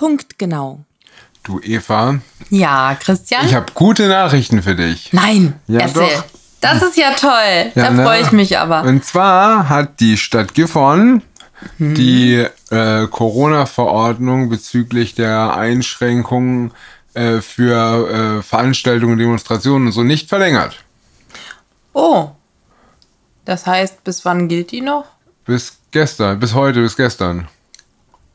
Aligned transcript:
punktgenau. 0.00 0.80
Du 1.42 1.60
Eva, 1.60 2.20
Ja, 2.48 2.96
Christian? 2.98 3.44
ich 3.44 3.54
habe 3.54 3.66
gute 3.74 4.08
Nachrichten 4.08 4.62
für 4.62 4.74
dich. 4.74 5.12
Nein, 5.12 5.60
Ja, 5.66 5.80
erzähl. 5.80 6.08
doch. 6.16 6.24
Das 6.62 6.82
ist 6.82 6.96
ja 6.96 7.12
toll. 7.12 7.72
Ja, 7.74 7.84
da 7.84 7.90
ne? 7.90 8.02
freue 8.04 8.22
ich 8.22 8.32
mich 8.32 8.58
aber. 8.58 8.82
Und 8.82 9.04
zwar 9.04 9.68
hat 9.68 10.00
die 10.00 10.16
Stadt 10.16 10.54
Gifhorn 10.54 11.22
die 11.78 12.46
äh, 12.70 13.06
Corona-Verordnung 13.08 14.48
bezüglich 14.48 15.14
der 15.14 15.54
Einschränkungen 15.56 16.72
äh, 17.12 17.42
für 17.42 18.38
äh, 18.38 18.42
Veranstaltungen, 18.42 19.18
Demonstrationen 19.18 19.88
und 19.88 19.92
so 19.92 20.02
nicht 20.02 20.30
verlängert. 20.30 20.76
Oh. 21.92 22.30
Das 23.44 23.66
heißt, 23.66 24.02
bis 24.04 24.24
wann 24.24 24.48
gilt 24.48 24.70
die 24.70 24.80
noch? 24.80 25.04
Bis 25.44 25.78
gestern, 25.90 26.40
bis 26.40 26.54
heute, 26.54 26.80
bis 26.80 26.96
gestern. 26.96 27.48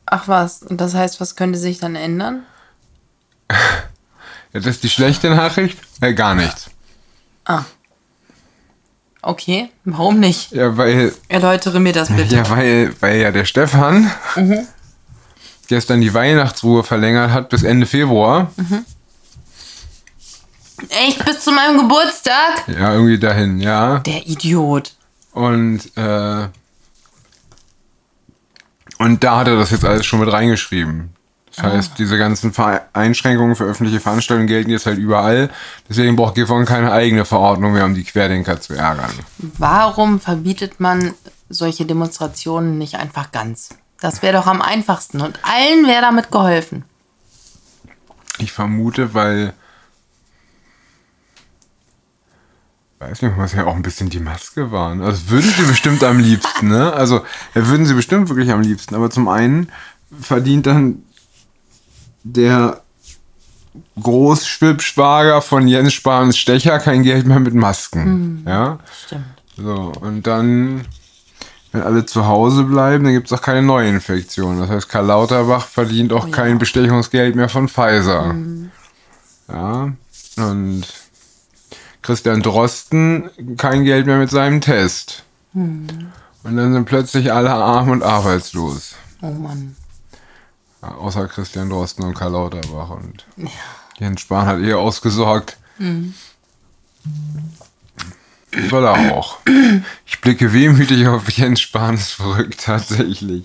Ach 0.06 0.28
was, 0.28 0.62
und 0.62 0.80
das 0.80 0.94
heißt, 0.94 1.20
was 1.20 1.36
könnte 1.36 1.58
sich 1.58 1.78
dann 1.78 1.96
ändern? 1.96 2.44
Das 4.52 4.64
ist 4.64 4.84
die 4.84 4.88
schlechte 4.88 5.28
Nachricht? 5.28 5.76
Äh, 6.00 6.14
gar 6.14 6.34
nichts. 6.34 6.70
Okay, 9.26 9.70
warum 9.84 10.20
nicht? 10.20 10.52
Ja, 10.52 10.76
weil 10.76 11.12
Erläutere 11.28 11.80
mir 11.80 11.92
das 11.92 12.08
bitte. 12.08 12.36
Ja, 12.36 12.48
weil, 12.48 12.94
weil 13.00 13.20
ja 13.20 13.32
der 13.32 13.44
Stefan 13.44 14.08
gestern 15.66 16.00
die 16.00 16.14
Weihnachtsruhe 16.14 16.84
verlängert 16.84 17.32
hat 17.32 17.48
bis 17.48 17.64
Ende 17.64 17.86
Februar. 17.86 18.52
Echt 20.88 21.24
bis 21.24 21.40
zu 21.40 21.50
meinem 21.50 21.78
Geburtstag? 21.78 22.68
Ja, 22.68 22.92
irgendwie 22.92 23.18
dahin, 23.18 23.58
ja. 23.58 23.98
Der 23.98 24.26
Idiot. 24.28 24.94
Und, 25.32 25.80
äh, 25.96 26.46
und 28.98 29.24
da 29.24 29.38
hat 29.38 29.48
er 29.48 29.56
das 29.56 29.70
jetzt 29.70 29.84
alles 29.84 30.06
schon 30.06 30.20
mit 30.20 30.32
reingeschrieben. 30.32 31.10
Das 31.54 31.64
heißt, 31.64 31.98
diese 31.98 32.18
ganzen 32.18 32.52
Ver 32.52 32.86
Einschränkungen 32.92 33.56
für 33.56 33.64
öffentliche 33.64 33.98
Veranstaltungen 34.00 34.46
gelten 34.46 34.70
jetzt 34.70 34.84
halt 34.84 34.98
überall. 34.98 35.48
Deswegen 35.88 36.14
braucht 36.14 36.34
Gifhorn 36.34 36.66
keine 36.66 36.92
eigene 36.92 37.24
Verordnung 37.24 37.72
mehr, 37.72 37.86
um 37.86 37.94
die 37.94 38.04
Querdenker 38.04 38.60
zu 38.60 38.74
ärgern. 38.74 39.10
Warum 39.38 40.20
verbietet 40.20 40.80
man 40.80 41.14
solche 41.48 41.86
Demonstrationen 41.86 42.76
nicht 42.76 42.96
einfach 42.96 43.32
ganz? 43.32 43.70
Das 44.00 44.20
wäre 44.20 44.36
doch 44.36 44.46
am 44.46 44.60
einfachsten 44.60 45.22
und 45.22 45.38
allen 45.42 45.86
wäre 45.86 46.02
damit 46.02 46.30
geholfen. 46.30 46.84
Ich 48.38 48.52
vermute, 48.52 49.14
weil. 49.14 49.54
Weiß 52.98 53.20
nicht, 53.20 53.36
was 53.36 53.52
ja 53.52 53.66
auch 53.66 53.76
ein 53.76 53.82
bisschen 53.82 54.08
die 54.08 54.20
Maske 54.20 54.70
waren. 54.70 55.02
Also 55.02 55.28
würden 55.28 55.50
sie 55.50 55.64
bestimmt 55.64 56.02
am 56.02 56.18
liebsten, 56.18 56.68
ne? 56.68 56.92
Also 56.94 57.22
ja, 57.54 57.68
würden 57.68 57.84
sie 57.84 57.94
bestimmt 57.94 58.28
wirklich 58.30 58.50
am 58.50 58.62
liebsten. 58.62 58.94
Aber 58.94 59.10
zum 59.10 59.28
einen 59.28 59.70
verdient 60.18 60.66
dann 60.66 61.02
der 62.22 62.80
Großschwibschwager 64.00 65.42
von 65.42 65.68
Jens 65.68 65.92
Spahns 65.92 66.38
Stecher 66.38 66.78
kein 66.78 67.02
Geld 67.02 67.26
mehr 67.26 67.40
mit 67.40 67.54
Masken. 67.54 68.42
Ja? 68.46 68.78
Stimmt. 69.06 69.24
So, 69.58 69.92
und 70.00 70.26
dann, 70.26 70.86
wenn 71.72 71.82
alle 71.82 72.06
zu 72.06 72.26
Hause 72.26 72.64
bleiben, 72.64 73.04
dann 73.04 73.12
gibt 73.12 73.26
es 73.26 73.32
auch 73.32 73.42
keine 73.42 73.62
Neuinfektion. 73.62 74.58
Das 74.58 74.70
heißt, 74.70 74.88
Karl 74.88 75.06
Lauterbach 75.06 75.66
verdient 75.66 76.12
auch 76.12 76.30
kein 76.30 76.58
Bestechungsgeld 76.58 77.36
mehr 77.36 77.48
von 77.48 77.68
Pfizer. 77.68 78.34
Ja, 79.48 79.92
und 80.36 80.84
Christian 82.06 82.40
Drosten 82.40 83.30
kein 83.56 83.82
Geld 83.82 84.06
mehr 84.06 84.18
mit 84.18 84.30
seinem 84.30 84.60
Test. 84.60 85.24
Und 85.54 86.12
dann 86.44 86.72
sind 86.72 86.84
plötzlich 86.84 87.32
alle 87.32 87.52
arm 87.52 87.90
und 87.90 88.04
arbeitslos. 88.04 88.94
Oh 89.22 89.30
Mann. 89.30 89.74
Ja, 90.82 90.94
außer 90.94 91.26
Christian 91.26 91.68
Drosten 91.68 92.04
und 92.04 92.14
Karl 92.14 92.30
Lauterbach. 92.30 92.90
Und 92.90 93.26
Jens 93.98 94.20
Spahn 94.20 94.46
hat 94.46 94.60
eh 94.60 94.74
ausgesorgt. 94.74 95.58
Soll 98.70 98.84
er 98.84 99.12
auch. 99.12 99.38
Ich 100.06 100.20
blicke 100.20 100.52
wehmütig 100.52 101.08
auf 101.08 101.28
Jens 101.30 101.60
Spahn 101.60 101.98
zurück, 101.98 102.56
tatsächlich. 102.56 103.44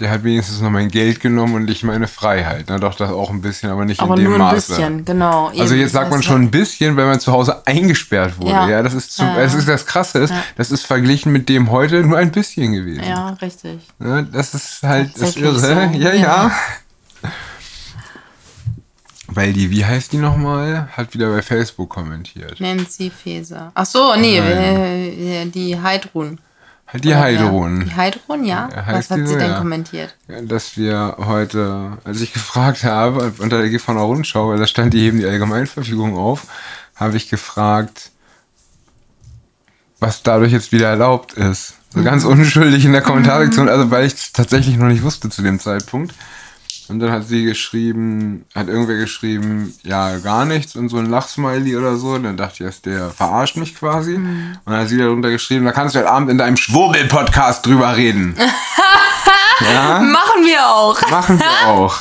Der 0.00 0.10
hat 0.10 0.22
wenigstens 0.22 0.60
noch 0.60 0.70
mein 0.70 0.88
Geld 0.90 1.18
genommen 1.18 1.54
und 1.56 1.64
nicht 1.64 1.82
meine 1.82 2.06
Freiheit. 2.06 2.66
Na 2.68 2.78
doch, 2.78 2.94
das 2.94 3.10
auch 3.10 3.30
ein 3.30 3.40
bisschen, 3.40 3.68
aber 3.70 3.84
nicht 3.84 4.00
Aber 4.00 4.14
in 4.14 4.20
dem 4.20 4.24
nur 4.26 4.34
ein 4.34 4.38
Maße. 4.54 4.68
bisschen, 4.76 5.04
genau. 5.04 5.48
Also 5.58 5.74
jetzt 5.74 5.90
sagt 5.90 6.10
man 6.10 6.20
das- 6.20 6.24
schon 6.26 6.42
ein 6.42 6.50
bisschen, 6.52 6.96
wenn 6.96 7.06
man 7.06 7.18
zu 7.18 7.32
Hause 7.32 7.66
eingesperrt 7.66 8.38
wurde. 8.38 8.50
Ja, 8.52 8.68
Ja. 8.68 8.82
das 8.84 8.94
ist 8.94 9.12
zu, 9.12 9.24
Ja. 9.24 9.34
das 9.34 9.54
ist 9.54 9.66
das 9.66 9.86
Krasse 9.86 10.20
ist, 10.20 10.32
das 10.56 10.70
ist 10.70 10.86
verglichen 10.86 11.32
mit 11.32 11.48
dem 11.48 11.72
heute 11.72 12.04
nur 12.04 12.16
ein 12.16 12.30
bisschen 12.30 12.74
gewesen. 12.74 13.02
Ja, 13.02 13.30
richtig. 13.42 13.80
Ne, 13.98 14.24
Das 14.32 14.54
ist 14.54 14.84
halt 14.84 15.20
das 15.20 15.34
Irre. 15.36 15.58
so. 15.58 15.66
Ja, 15.66 15.90
ja, 15.92 16.12
Ja. 16.14 16.50
Weil 19.30 19.52
die, 19.52 19.70
wie 19.70 19.84
heißt 19.84 20.12
die 20.12 20.16
nochmal? 20.18 20.88
Hat 20.96 21.12
wieder 21.12 21.28
bei 21.30 21.42
Facebook 21.42 21.90
kommentiert. 21.90 22.58
Nancy 22.60 23.10
Faeser. 23.10 23.72
Ach 23.74 23.84
so, 23.84 24.14
nee, 24.16 24.38
äh, 24.38 25.44
die 25.46 25.78
Heidrun. 25.78 26.38
Hat 26.88 27.04
die 27.04 27.14
Heidrun. 27.14 27.84
Die 27.84 27.94
Heidrun, 27.94 28.44
ja. 28.44 28.70
Was 28.86 29.10
hat 29.10 29.18
die 29.18 29.26
sie 29.26 29.34
so, 29.34 29.38
denn 29.38 29.50
ja. 29.50 29.58
kommentiert? 29.58 30.16
Dass 30.26 30.78
wir 30.78 31.16
heute, 31.18 31.98
als 32.04 32.22
ich 32.22 32.32
gefragt 32.38 32.82
habe, 32.84 33.34
unter 33.38 33.60
der 33.60 33.68
GV 33.68 33.92
Rundschau, 33.92 34.48
weil 34.48 34.58
da 34.58 34.66
stand, 34.66 34.94
die 34.94 35.00
heben 35.00 35.18
die 35.18 35.26
Allgemeinverfügung 35.26 36.16
auf, 36.16 36.46
habe 36.96 37.18
ich 37.18 37.28
gefragt, 37.28 38.10
was 40.00 40.22
dadurch 40.22 40.52
jetzt 40.52 40.72
wieder 40.72 40.88
erlaubt 40.88 41.34
ist. 41.34 41.74
So 41.90 42.02
ganz 42.02 42.24
unschuldig 42.24 42.84
in 42.84 42.92
der 42.92 43.02
Kommentarsektion, 43.02 43.68
also 43.68 43.90
weil 43.90 44.06
ich 44.06 44.14
es 44.14 44.32
tatsächlich 44.32 44.76
noch 44.76 44.88
nicht 44.88 45.02
wusste 45.02 45.28
zu 45.28 45.42
dem 45.42 45.60
Zeitpunkt. 45.60 46.14
Und 46.88 47.00
dann 47.00 47.10
hat 47.12 47.28
sie 47.28 47.44
geschrieben, 47.44 48.46
hat 48.54 48.68
irgendwer 48.68 48.96
geschrieben, 48.96 49.74
ja, 49.82 50.16
gar 50.18 50.46
nichts 50.46 50.74
und 50.74 50.88
so 50.88 50.96
ein 50.96 51.04
Lachsmiley 51.06 51.76
oder 51.76 51.96
so. 51.96 52.12
Und 52.12 52.22
dann 52.22 52.38
dachte 52.38 52.54
ich 52.54 52.60
erst, 52.62 52.86
der 52.86 53.10
verarscht 53.10 53.56
mich 53.56 53.74
quasi. 53.74 54.14
Und 54.14 54.58
dann 54.64 54.78
hat 54.78 54.88
sie 54.88 54.96
darunter 54.96 55.28
geschrieben, 55.30 55.66
da 55.66 55.72
kannst 55.72 55.94
du 55.94 55.98
heute 55.98 56.10
Abend 56.10 56.30
in 56.30 56.38
deinem 56.38 56.56
Schwurbel-Podcast 56.56 57.66
drüber 57.66 57.94
reden. 57.94 58.34
ja, 59.60 60.00
Machen 60.00 60.44
wir 60.44 60.66
auch. 60.66 61.10
machen 61.10 61.38
wir 61.38 61.66
auch. 61.68 61.94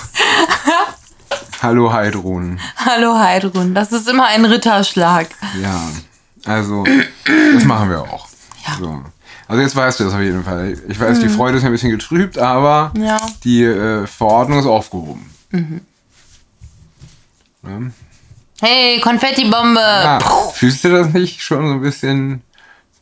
Hallo 1.62 1.92
Heidrun. 1.92 2.60
Hallo 2.78 3.18
Heidrun, 3.18 3.74
das 3.76 3.92
ist 3.92 4.08
immer 4.08 4.28
ein 4.28 4.46
Ritterschlag. 4.46 5.28
Ja, 5.62 5.82
also, 6.46 6.86
das 7.54 7.66
machen 7.66 7.90
wir 7.90 8.02
auch. 8.04 8.28
Ja. 8.66 8.76
So. 8.80 9.04
Also 9.48 9.62
jetzt 9.62 9.76
weißt 9.76 10.00
du 10.00 10.04
das 10.06 10.14
auf 10.14 10.20
jeden 10.22 10.44
Fall. 10.44 10.76
Ich 10.90 11.00
weiß, 11.00 11.20
die 11.20 11.30
Freude 11.30 11.58
ist 11.58 11.64
ein 11.64 11.72
bisschen 11.72 11.92
getrübt, 11.92 12.38
aber 12.38 12.92
Ja. 12.98 13.26
die 13.44 13.64
äh, 13.64 14.06
Verordnung 14.06 14.60
ist 14.60 14.66
aufgehoben. 14.66 15.30
Ja. 17.64 17.80
Hey, 18.62 19.00
Konfettibombe. 19.00 19.80
Ja, 19.80 20.20
fühlst 20.54 20.84
du 20.84 20.90
das 20.90 21.14
nicht 21.14 21.42
schon 21.42 21.68
so 21.68 21.74
ein 21.76 21.82
bisschen 21.82 22.42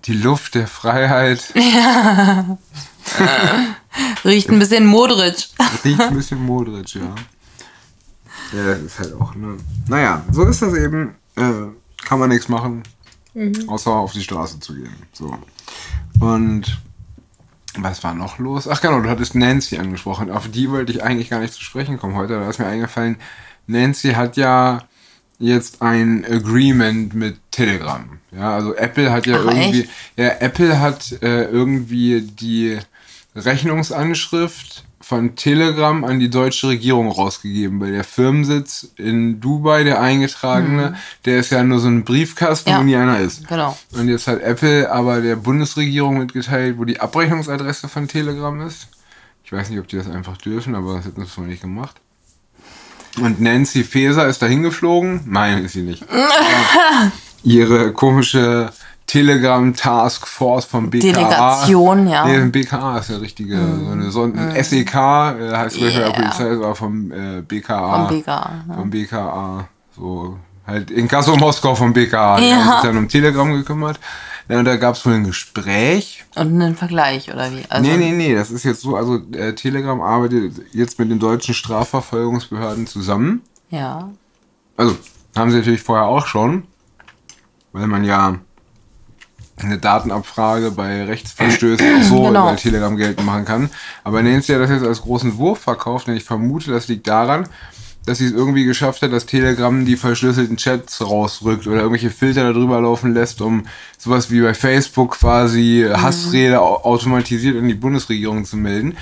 die 0.06 0.14
Luft 0.14 0.54
der 0.56 0.68
Freiheit? 0.68 1.42
Riecht 4.26 4.50
ein 4.50 4.60
bisschen 4.60 4.86
Modric. 4.86 5.48
Riecht 5.84 6.02
ein 6.02 6.14
bisschen 6.16 6.44
Modric, 6.44 6.94
ja. 6.96 7.02
Ja, 8.54 8.66
das 8.68 8.80
ist 8.82 9.00
halt 9.00 9.14
auch, 9.20 9.34
ne. 9.36 9.58
Naja, 9.88 10.24
so 10.32 10.44
ist 10.46 10.62
das 10.62 10.74
eben. 10.76 11.16
Äh, 11.36 11.42
kann 12.06 12.20
man 12.20 12.30
nichts 12.30 12.48
machen, 12.50 12.84
außer 13.68 13.92
auf 13.92 14.14
die 14.14 14.24
Straße 14.24 14.60
zu 14.60 14.76
gehen. 14.76 14.96
So. 15.12 15.38
Und 16.20 16.80
was 17.78 18.04
war 18.04 18.14
noch 18.14 18.40
los? 18.40 18.68
Ach 18.68 18.82
genau, 18.82 19.02
du 19.02 19.10
hattest 19.10 19.36
Nancy 19.36 19.78
angesprochen. 19.78 20.32
Auf 20.32 20.50
die 20.50 20.72
wollte 20.72 20.94
ich 20.94 21.04
eigentlich 21.04 21.30
gar 21.30 21.40
nicht 21.40 21.54
zu 21.54 21.62
sprechen 21.62 21.98
kommen 21.98 22.16
heute. 22.16 22.40
Da 22.40 22.50
ist 22.50 22.60
mir 22.60 22.68
eingefallen, 22.68 23.18
Nancy 23.68 24.14
hat 24.14 24.38
ja 24.38 24.84
jetzt 25.40 25.82
ein 25.82 26.24
Agreement 26.26 27.14
mit 27.14 27.38
Telegram. 27.52 28.20
Ja, 28.32 28.54
also 28.56 28.74
Apple 28.76 29.12
hat 29.12 29.28
ja 29.28 29.38
Ach, 29.40 29.52
irgendwie, 29.52 29.82
echt? 29.82 29.90
ja, 30.16 30.30
Apple 30.40 30.80
hat 30.80 31.12
äh, 31.22 31.46
irgendwie 31.46 32.22
die 32.22 32.80
Rechnungsanschrift 33.36 34.85
von 35.08 35.36
Telegram 35.36 36.04
an 36.04 36.20
die 36.20 36.32
deutsche 36.32 36.68
Regierung 36.70 37.12
rausgegeben, 37.12 37.80
weil 37.80 37.92
der 37.92 38.04
Firmensitz 38.04 38.88
in 38.98 39.40
Dubai, 39.40 39.84
der 39.84 40.02
eingetragene, 40.02 40.96
der 41.26 41.38
ist 41.42 41.52
ja 41.52 41.64
nur 41.64 41.78
so 41.78 41.88
ein 41.90 42.04
Briefkasten, 42.04 42.72
Ja. 42.72 42.80
wo 42.80 42.84
nie 42.84 42.96
einer 42.96 43.20
ist. 43.20 43.48
Genau. 43.48 43.78
Und 43.92 44.08
jetzt 44.10 44.26
hat 44.28 44.42
Apple 44.42 44.92
aber 44.92 45.22
der 45.22 45.36
Bundesregierung 45.36 46.18
mitgeteilt, 46.18 46.80
wo 46.80 46.86
die 46.86 47.00
Abrechnungsadresse 47.00 47.88
von 47.88 48.08
Telegram 48.08 48.60
ist. 48.62 48.88
Ich 49.44 49.52
weiß 49.52 49.70
nicht, 49.70 49.78
ob 49.80 49.88
die 49.88 49.98
das 49.98 50.10
einfach 50.10 50.38
dürfen, 50.38 50.74
aber 50.74 50.96
das 50.96 51.06
hätten 51.06 51.24
sie 51.24 51.38
wohl 51.38 51.46
nicht 51.46 51.62
gemacht. 51.62 51.98
Und 53.22 53.40
Nancy 53.40 53.84
Faeser 53.84 54.28
ist 54.28 54.42
dahin 54.42 54.64
geflogen. 54.64 55.22
Nein, 55.28 55.64
ist 55.66 55.74
sie 55.74 55.84
nicht. 55.84 56.04
Ihre 57.44 57.94
komische 57.94 58.72
Telegram 59.08 59.74
Task 59.74 60.28
Force 60.28 60.66
vom 60.66 60.90
BKA. 60.90 61.12
Delegation, 61.12 62.08
ja. 62.08 62.26
Nee, 62.26 62.50
BKA 62.50 62.98
ist 62.98 63.10
ja 63.12 63.18
richtige, 63.18 63.58
so 63.58 63.92
eine 63.92 64.12
so 64.12 64.24
ein 64.24 64.64
SEK, 64.64 64.94
äh, 64.96 65.56
heißt 65.56 65.78
yeah. 65.80 66.10
Polizei, 66.12 66.52
aber 66.52 66.76
vom 66.76 67.12
äh, 67.12 67.42
BKA. 67.42 68.08
Vom 68.08 68.18
BKA, 68.18 68.52
ja. 68.68 68.74
Vom 68.76 68.90
BKA. 68.90 69.68
So, 69.96 70.40
halt 70.66 70.90
in 70.92 71.08
Kassel 71.08 71.38
Moskau 71.38 71.76
vom 71.76 71.94
BKA. 71.94 72.38
Die 72.38 72.50
Ja. 72.50 72.56
haben 72.56 72.72
sich 72.72 72.82
dann 72.82 72.98
um 72.98 73.08
Telegram 73.08 73.52
gekümmert. 73.54 74.00
Ja, 74.48 74.60
und 74.60 74.66
da 74.66 74.76
gab 74.76 74.96
es 74.96 75.06
wohl 75.06 75.14
ein 75.14 75.24
Gespräch. 75.24 76.24
Und 76.36 76.62
einen 76.62 76.76
Vergleich, 76.76 77.34
oder 77.34 77.52
wie? 77.52 77.64
Also, 77.70 77.90
nee, 77.90 77.98
nee, 77.98 78.12
nee, 78.12 78.36
das 78.36 78.52
ist 78.52 78.64
jetzt 78.64 78.82
so, 78.82 78.96
also 78.96 79.20
äh, 79.34 79.54
Telegram 79.56 80.00
arbeitet 80.02 80.54
jetzt 80.72 81.00
mit 81.00 81.10
den 81.10 81.20
deutschen 81.20 81.56
Strafverfolgungsbehörden 81.56 82.86
zusammen. 82.86 83.42
Ja. 83.72 84.10
Also, 84.78 84.96
haben 85.36 85.50
sie 85.52 85.58
natürlich 85.58 85.82
vorher 85.82 86.06
auch 86.06 86.28
schon, 86.28 86.64
weil 87.72 87.88
man 87.88 88.04
ja 88.04 88.36
eine 89.58 89.78
Datenabfrage 89.78 90.72
bei 90.72 91.04
Rechtsverstößen 91.06 91.98
auch 92.00 92.04
so 92.04 92.24
Genau. 92.24 92.50
über 92.50 92.58
Telegram 92.58 92.96
geltend 92.98 93.26
machen 93.26 93.46
kann. 93.46 93.70
Aber 94.04 94.22
Nancy 94.22 94.54
hat 94.54 94.62
das 94.62 94.70
jetzt 94.70 94.84
als 94.86 95.02
großen 95.02 95.38
Wurf 95.38 95.60
verkauft 95.60 96.08
und 96.08 96.16
ich 96.16 96.24
vermute, 96.26 96.72
das 96.72 96.88
liegt 96.88 97.08
daran, 97.08 97.48
dass 98.06 98.20
sie 98.20 98.26
es 98.26 98.34
irgendwie 98.34 98.66
geschafft 98.66 99.02
hat, 99.02 99.12
dass 99.14 99.26
Telegram 99.26 99.84
die 99.86 99.96
verschlüsselten 99.96 100.58
Chats 100.58 101.02
rausrückt 101.02 101.66
oder 101.68 101.78
irgendwelche 101.78 102.12
Filter 102.12 102.52
darüber 102.54 102.80
laufen 102.82 103.14
lässt, 103.14 103.42
um 103.42 103.66
sowas 103.98 104.30
wie 104.30 104.42
bei 104.42 104.54
Facebook 104.54 105.12
quasi 105.18 105.88
Hassrede 105.92 106.62
au- 106.62 106.84
automatisiert 106.84 107.58
an 107.58 107.68
die 107.68 107.74
Bundesregierung 107.74 108.46
zu 108.46 108.58
melden. 108.58 108.96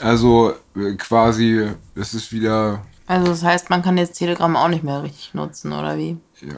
Also 0.00 0.54
äh, 0.76 0.92
quasi, 0.94 1.66
es 1.94 2.14
ist 2.14 2.32
wieder 2.32 2.80
Also 3.06 3.26
das 3.26 3.42
heißt, 3.42 3.70
man 3.70 3.82
kann 3.82 3.98
jetzt 3.98 4.18
Telegram 4.18 4.54
auch 4.56 4.68
nicht 4.68 4.84
mehr 4.84 5.02
richtig 5.02 5.34
nutzen, 5.34 5.72
oder 5.72 5.96
wie? 5.98 6.16
Ja, 6.40 6.54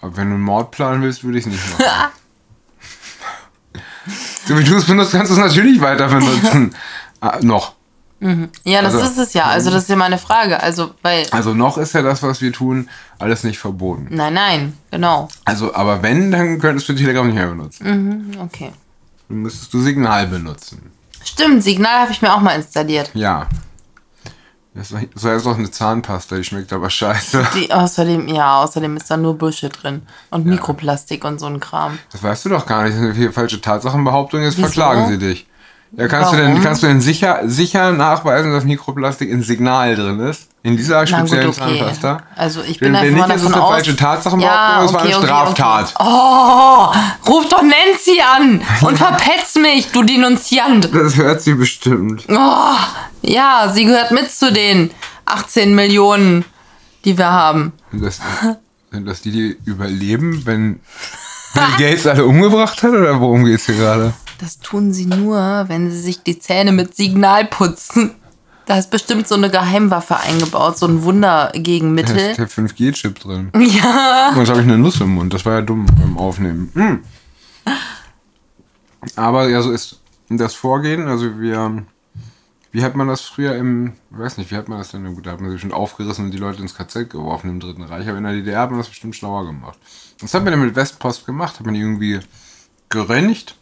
aber 0.00 0.16
wenn 0.16 0.28
du 0.28 0.34
einen 0.34 0.44
Mord 0.44 0.70
planen 0.72 1.02
willst, 1.02 1.24
würde 1.24 1.38
ich 1.38 1.46
es 1.46 1.52
nicht 1.52 1.62
machen. 1.78 2.10
So 4.46 4.58
wie 4.58 4.64
du 4.64 4.76
es 4.76 4.84
benutzt, 4.86 5.12
kannst 5.12 5.30
du 5.30 5.34
es 5.34 5.40
natürlich 5.40 5.80
weiter 5.80 6.08
benutzen. 6.08 6.74
ah, 7.20 7.38
noch. 7.42 7.74
Ja, 8.64 8.82
das 8.82 8.94
Also- 8.94 9.06
ist 9.06 9.18
es 9.18 9.34
ja. 9.34 9.46
Also 9.46 9.70
das 9.70 9.82
ist 9.82 9.88
ja 9.90 9.96
meine 9.96 10.16
Frage. 10.18 10.62
Also, 10.62 10.94
weil. 11.02 11.26
Also 11.32 11.54
noch 11.54 11.76
ist 11.76 11.92
ja 11.92 12.02
das, 12.02 12.22
was 12.22 12.40
wir 12.40 12.52
tun, 12.52 12.88
alles 13.18 13.42
nicht 13.42 13.58
verboten. 13.58 14.06
Nein, 14.10 14.34
nein, 14.34 14.78
genau. 14.92 15.28
Also, 15.44 15.74
aber 15.74 16.02
wenn, 16.04 16.30
dann 16.30 16.60
könntest 16.60 16.88
du 16.88 16.92
Telegram 16.94 17.26
nicht 17.26 17.34
mehr 17.34 17.48
benutzen. 17.48 17.84
Hm, 17.84 18.30
Okay. 18.42 18.70
Dann 19.28 19.38
müsstest 19.38 19.74
du 19.74 19.80
Signal 19.80 20.28
benutzen. 20.28 20.92
Stimmt, 21.24 21.62
Signal 21.64 22.00
habe 22.02 22.12
ich 22.12 22.22
mir 22.22 22.32
auch 22.32 22.40
mal 22.40 22.54
installiert. 22.54 23.10
Ja. 23.14 23.46
Das 24.74 24.88
so 24.88 25.28
heißt 25.28 25.46
auch 25.46 25.58
eine 25.58 25.70
Zahnpasta, 25.70 26.36
die 26.36 26.44
schmeckt 26.44 26.72
aber 26.72 26.88
scheiße. 26.88 27.46
Die, 27.54 27.70
außerdem, 27.70 28.26
ja, 28.28 28.62
außerdem 28.62 28.96
ist 28.96 29.10
da 29.10 29.18
nur 29.18 29.36
Bullshit 29.36 29.70
drin. 29.82 30.02
Und 30.30 30.46
Mikroplastik 30.46 31.24
und 31.24 31.38
so 31.38 31.46
ein 31.46 31.60
Kram. 31.60 31.98
Das 32.10 32.22
weißt 32.22 32.46
du 32.46 32.48
doch 32.48 32.64
gar 32.64 32.84
nicht. 32.84 32.94
Das 32.94 33.02
sind 33.02 33.12
hier 33.12 33.32
falsche 33.32 33.60
Tatsachenbehauptungen, 33.60 34.46
jetzt 34.46 34.56
Wieso? 34.56 34.68
verklagen 34.68 35.08
sie 35.08 35.18
dich. 35.18 35.46
Ja, 35.94 36.08
kannst 36.08 36.32
du 36.32 36.36
denn, 36.36 36.62
kannst 36.62 36.82
du 36.82 36.86
denn 36.86 37.02
sicher, 37.02 37.40
sicher 37.44 37.92
nachweisen, 37.92 38.50
dass 38.52 38.64
Mikroplastik 38.64 39.28
in 39.28 39.42
Signal 39.42 39.94
drin 39.94 40.20
ist? 40.20 40.48
In 40.62 40.76
dieser 40.76 40.94
Na 40.94 41.00
gut, 41.00 41.08
speziellen 41.28 41.48
okay. 41.50 41.58
Zahnpasta? 41.58 42.20
Also 42.34 42.62
ich 42.62 42.80
Wenn, 42.80 42.92
bin 42.92 43.02
wenn 43.02 43.20
einfach 43.22 43.26
nicht, 43.26 43.28
mal 43.28 43.34
ist 43.34 43.42
es 43.42 43.48
davon 43.48 43.54
eine 43.54 43.62
aus. 43.64 43.70
falsche 43.74 43.96
Tatsachenbehauptung, 43.96 44.78
Ja, 44.78 44.84
es 44.84 44.92
war 44.94 45.02
eine 45.02 45.16
okay, 45.16 45.26
Straftat. 45.26 45.94
Oh, 45.98 47.30
ruf 47.30 47.48
doch 47.50 47.62
Nancy 47.62 48.20
an 48.22 48.62
und 48.80 48.96
verpetz 48.96 49.56
mich, 49.56 49.90
du 49.92 50.02
Denunziant. 50.02 50.88
Das 50.94 51.16
hört 51.16 51.42
sie 51.42 51.54
bestimmt. 51.54 52.24
Oh, 52.30 52.74
ja, 53.22 53.70
sie 53.74 53.84
gehört 53.84 54.12
mit 54.12 54.30
zu 54.30 54.50
den 54.50 54.90
18 55.26 55.74
Millionen, 55.74 56.44
die 57.04 57.18
wir 57.18 57.30
haben. 57.30 57.72
Sind 57.90 58.02
das, 58.04 58.20
sind 58.92 59.06
das 59.06 59.20
die, 59.20 59.30
die 59.32 59.56
überleben, 59.66 60.46
wenn 60.46 60.80
Bill 61.54 61.64
Gates 61.76 62.06
alle 62.06 62.24
umgebracht 62.24 62.82
hat? 62.82 62.90
Oder 62.92 63.20
worum 63.20 63.44
geht's 63.44 63.66
hier 63.66 63.74
gerade? 63.74 64.14
Das 64.42 64.58
tun 64.58 64.92
sie 64.92 65.06
nur, 65.06 65.66
wenn 65.68 65.88
sie 65.88 66.00
sich 66.00 66.24
die 66.24 66.36
Zähne 66.36 66.72
mit 66.72 66.96
Signal 66.96 67.44
putzen. 67.44 68.10
Da 68.66 68.76
ist 68.76 68.90
bestimmt 68.90 69.28
so 69.28 69.36
eine 69.36 69.50
Geheimwaffe 69.50 70.16
eingebaut, 70.16 70.78
so 70.78 70.86
ein 70.86 70.94
Da 70.94 70.98
ist 70.98 71.04
Wundergegenmittel. 71.04 72.34
der 72.34 72.48
5G-Chip 72.48 73.20
drin. 73.20 73.52
Ja. 73.54 74.30
Und 74.30 74.38
jetzt 74.38 74.48
habe 74.50 74.60
ich 74.60 74.66
eine 74.66 74.78
Nuss 74.78 75.00
im 75.00 75.14
Mund. 75.14 75.32
Das 75.32 75.46
war 75.46 75.52
ja 75.52 75.60
dumm 75.60 75.86
beim 75.86 76.18
Aufnehmen. 76.18 76.72
Hm. 76.74 77.04
Aber 79.14 79.48
ja, 79.48 79.62
so 79.62 79.70
ist 79.70 80.00
das 80.28 80.54
Vorgehen. 80.56 81.06
Also 81.06 81.38
wir, 81.38 81.84
wie 82.72 82.82
hat 82.82 82.96
man 82.96 83.06
das 83.06 83.20
früher 83.20 83.54
im, 83.54 83.92
ich 84.10 84.18
weiß 84.18 84.38
nicht, 84.38 84.50
wie 84.50 84.56
hat 84.56 84.68
man 84.68 84.78
das 84.78 84.90
denn? 84.90 85.14
Gut, 85.14 85.24
da 85.24 85.30
hat 85.30 85.40
man 85.40 85.50
sich 85.50 85.58
bestimmt 85.58 85.74
aufgerissen 85.74 86.24
und 86.24 86.30
die 86.32 86.38
Leute 86.38 86.62
ins 86.62 86.74
KZ 86.74 87.08
geworfen 87.10 87.48
im 87.48 87.60
Dritten 87.60 87.84
Reich. 87.84 88.08
Aber 88.08 88.18
in 88.18 88.24
der 88.24 88.32
DDR 88.32 88.62
hat 88.62 88.70
man 88.70 88.80
das 88.80 88.88
bestimmt 88.88 89.14
schlauer 89.14 89.46
gemacht. 89.46 89.78
Was 90.18 90.34
hat 90.34 90.42
man 90.42 90.52
denn 90.52 90.64
mit 90.64 90.74
Westpost 90.74 91.26
gemacht? 91.26 91.60
Hat 91.60 91.64
man 91.64 91.74
die 91.74 91.80
irgendwie 91.80 92.18
geröntgt? 92.88 93.54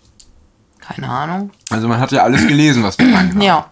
Keine 0.95 1.09
Ahnung. 1.09 1.51
Also 1.71 1.89
man 1.89 2.01
hat 2.01 2.11
ja 2.13 2.23
alles 2.23 2.47
gelesen, 2.47 2.83
was 2.83 2.97
da 2.97 3.05
reinkam. 3.15 3.41
Ja, 3.41 3.71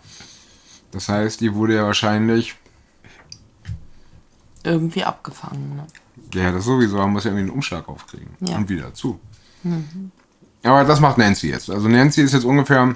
Das 0.93 1.09
heißt, 1.09 1.41
die 1.41 1.53
wurde 1.55 1.75
ja 1.77 1.85
wahrscheinlich, 1.85 2.55
irgendwie 4.65 5.05
abgefangen. 5.05 5.77
Ne? 5.77 5.87
ja, 6.35 6.53
das 6.53 6.65
sowieso, 6.65 6.97
man 6.99 7.11
muss 7.11 7.25
ja 7.25 7.31
irgendwie 7.31 7.45
einen 7.45 7.51
Umschlag 7.57 7.89
aufkriegen. 7.89 8.31
Ja. 8.41 8.57
Und 8.57 8.69
wieder 8.69 8.93
zu. 8.95 9.19
Aber 10.63 10.85
das 10.85 11.01
macht 11.01 11.19
Nancy 11.19 11.49
jetzt. 11.49 11.71
Also 11.71 11.89
Nancy 11.89 12.23
ist 12.23 12.35
jetzt 12.35 12.45
ungefähr, 12.45 12.95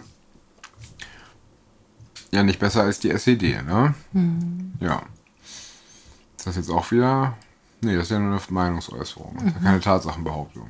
ja, 2.30 2.42
nicht 2.42 2.58
besser 2.58 2.82
als 2.82 2.98
die 3.00 3.10
SED, 3.10 3.62
ne? 3.62 3.94
Ja. 4.80 5.02
Ist 6.36 6.46
das 6.46 6.56
jetzt 6.56 6.70
auch 6.70 6.90
wieder, 6.90 7.36
nee, 7.80 7.94
das 7.94 8.04
ist 8.04 8.10
ja 8.10 8.18
nur 8.18 8.32
eine 8.32 8.40
Meinungsäußerung. 8.48 9.36
Ja 9.44 9.52
keine 9.62 9.80
Tatsachenbehauptung. 9.80 10.68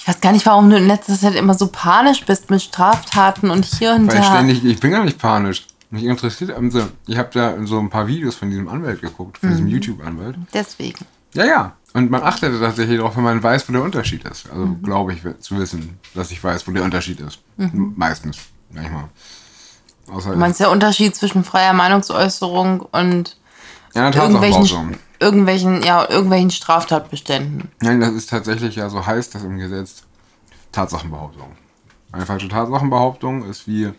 Ich 0.00 0.08
weiß 0.08 0.20
gar 0.22 0.32
nicht, 0.32 0.46
warum 0.46 0.70
du 0.70 0.78
in 0.78 0.86
letzter 0.86 1.14
Zeit 1.18 1.34
immer 1.34 1.52
so 1.52 1.66
panisch 1.66 2.24
bist 2.24 2.48
mit 2.48 2.62
Straftaten 2.62 3.50
und 3.50 3.66
hier 3.66 3.92
und 3.92 4.08
Weil 4.08 4.16
da. 4.16 4.22
ständig, 4.24 4.64
ich 4.64 4.80
bin 4.80 4.92
gar 4.92 5.04
nicht 5.04 5.18
panisch. 5.18 5.66
Mich 5.90 6.04
interessiert, 6.04 6.52
also, 6.52 6.88
ich 7.06 7.18
habe 7.18 7.28
da 7.34 7.54
so 7.66 7.78
ein 7.78 7.90
paar 7.90 8.06
Videos 8.06 8.34
von 8.34 8.48
diesem 8.48 8.68
Anwalt 8.68 9.02
geguckt, 9.02 9.36
von 9.36 9.50
diesem 9.50 9.66
YouTube-Anwalt. 9.66 10.36
Deswegen. 10.54 11.04
Ja, 11.34 11.44
ja. 11.44 11.72
Und 11.92 12.10
man 12.10 12.22
achtet 12.22 12.58
tatsächlich 12.60 12.96
darauf, 12.98 13.16
wenn 13.16 13.24
man 13.24 13.42
weiß, 13.42 13.68
wo 13.68 13.72
der 13.74 13.82
Unterschied 13.82 14.24
ist. 14.24 14.48
Also 14.50 14.68
glaube 14.82 15.12
ich 15.12 15.20
zu 15.40 15.58
wissen, 15.58 15.98
dass 16.14 16.30
ich 16.30 16.42
weiß, 16.42 16.66
wo 16.66 16.72
der 16.72 16.84
Unterschied 16.84 17.20
ist. 17.20 17.40
M- 17.58 17.92
Meistens. 17.96 18.38
Manchmal. 18.72 19.04
Außer 20.10 20.30
Du 20.32 20.38
meinst 20.38 20.60
der 20.60 20.70
Unterschied 20.70 21.14
zwischen 21.14 21.44
freier 21.44 21.72
Meinungsäußerung 21.72 22.80
und 22.80 23.36
ja, 23.94 24.10
irgendwelchen. 24.14 24.96
Irgendwelchen, 25.20 25.82
ja, 25.82 26.08
irgendwelchen 26.08 26.50
Straftatbeständen? 26.50 27.68
Nein, 27.80 28.00
das 28.00 28.12
ist 28.12 28.30
tatsächlich 28.30 28.76
ja 28.76 28.88
so 28.90 29.04
heißt 29.06 29.34
das 29.34 29.44
im 29.44 29.58
Gesetz 29.58 30.02
Tatsachenbehauptung. 30.72 31.52
Eine 32.12 32.26
falsche 32.26 32.48
Tatsachenbehauptung 32.48 33.44
ist 33.48 33.66
wie, 33.68 33.90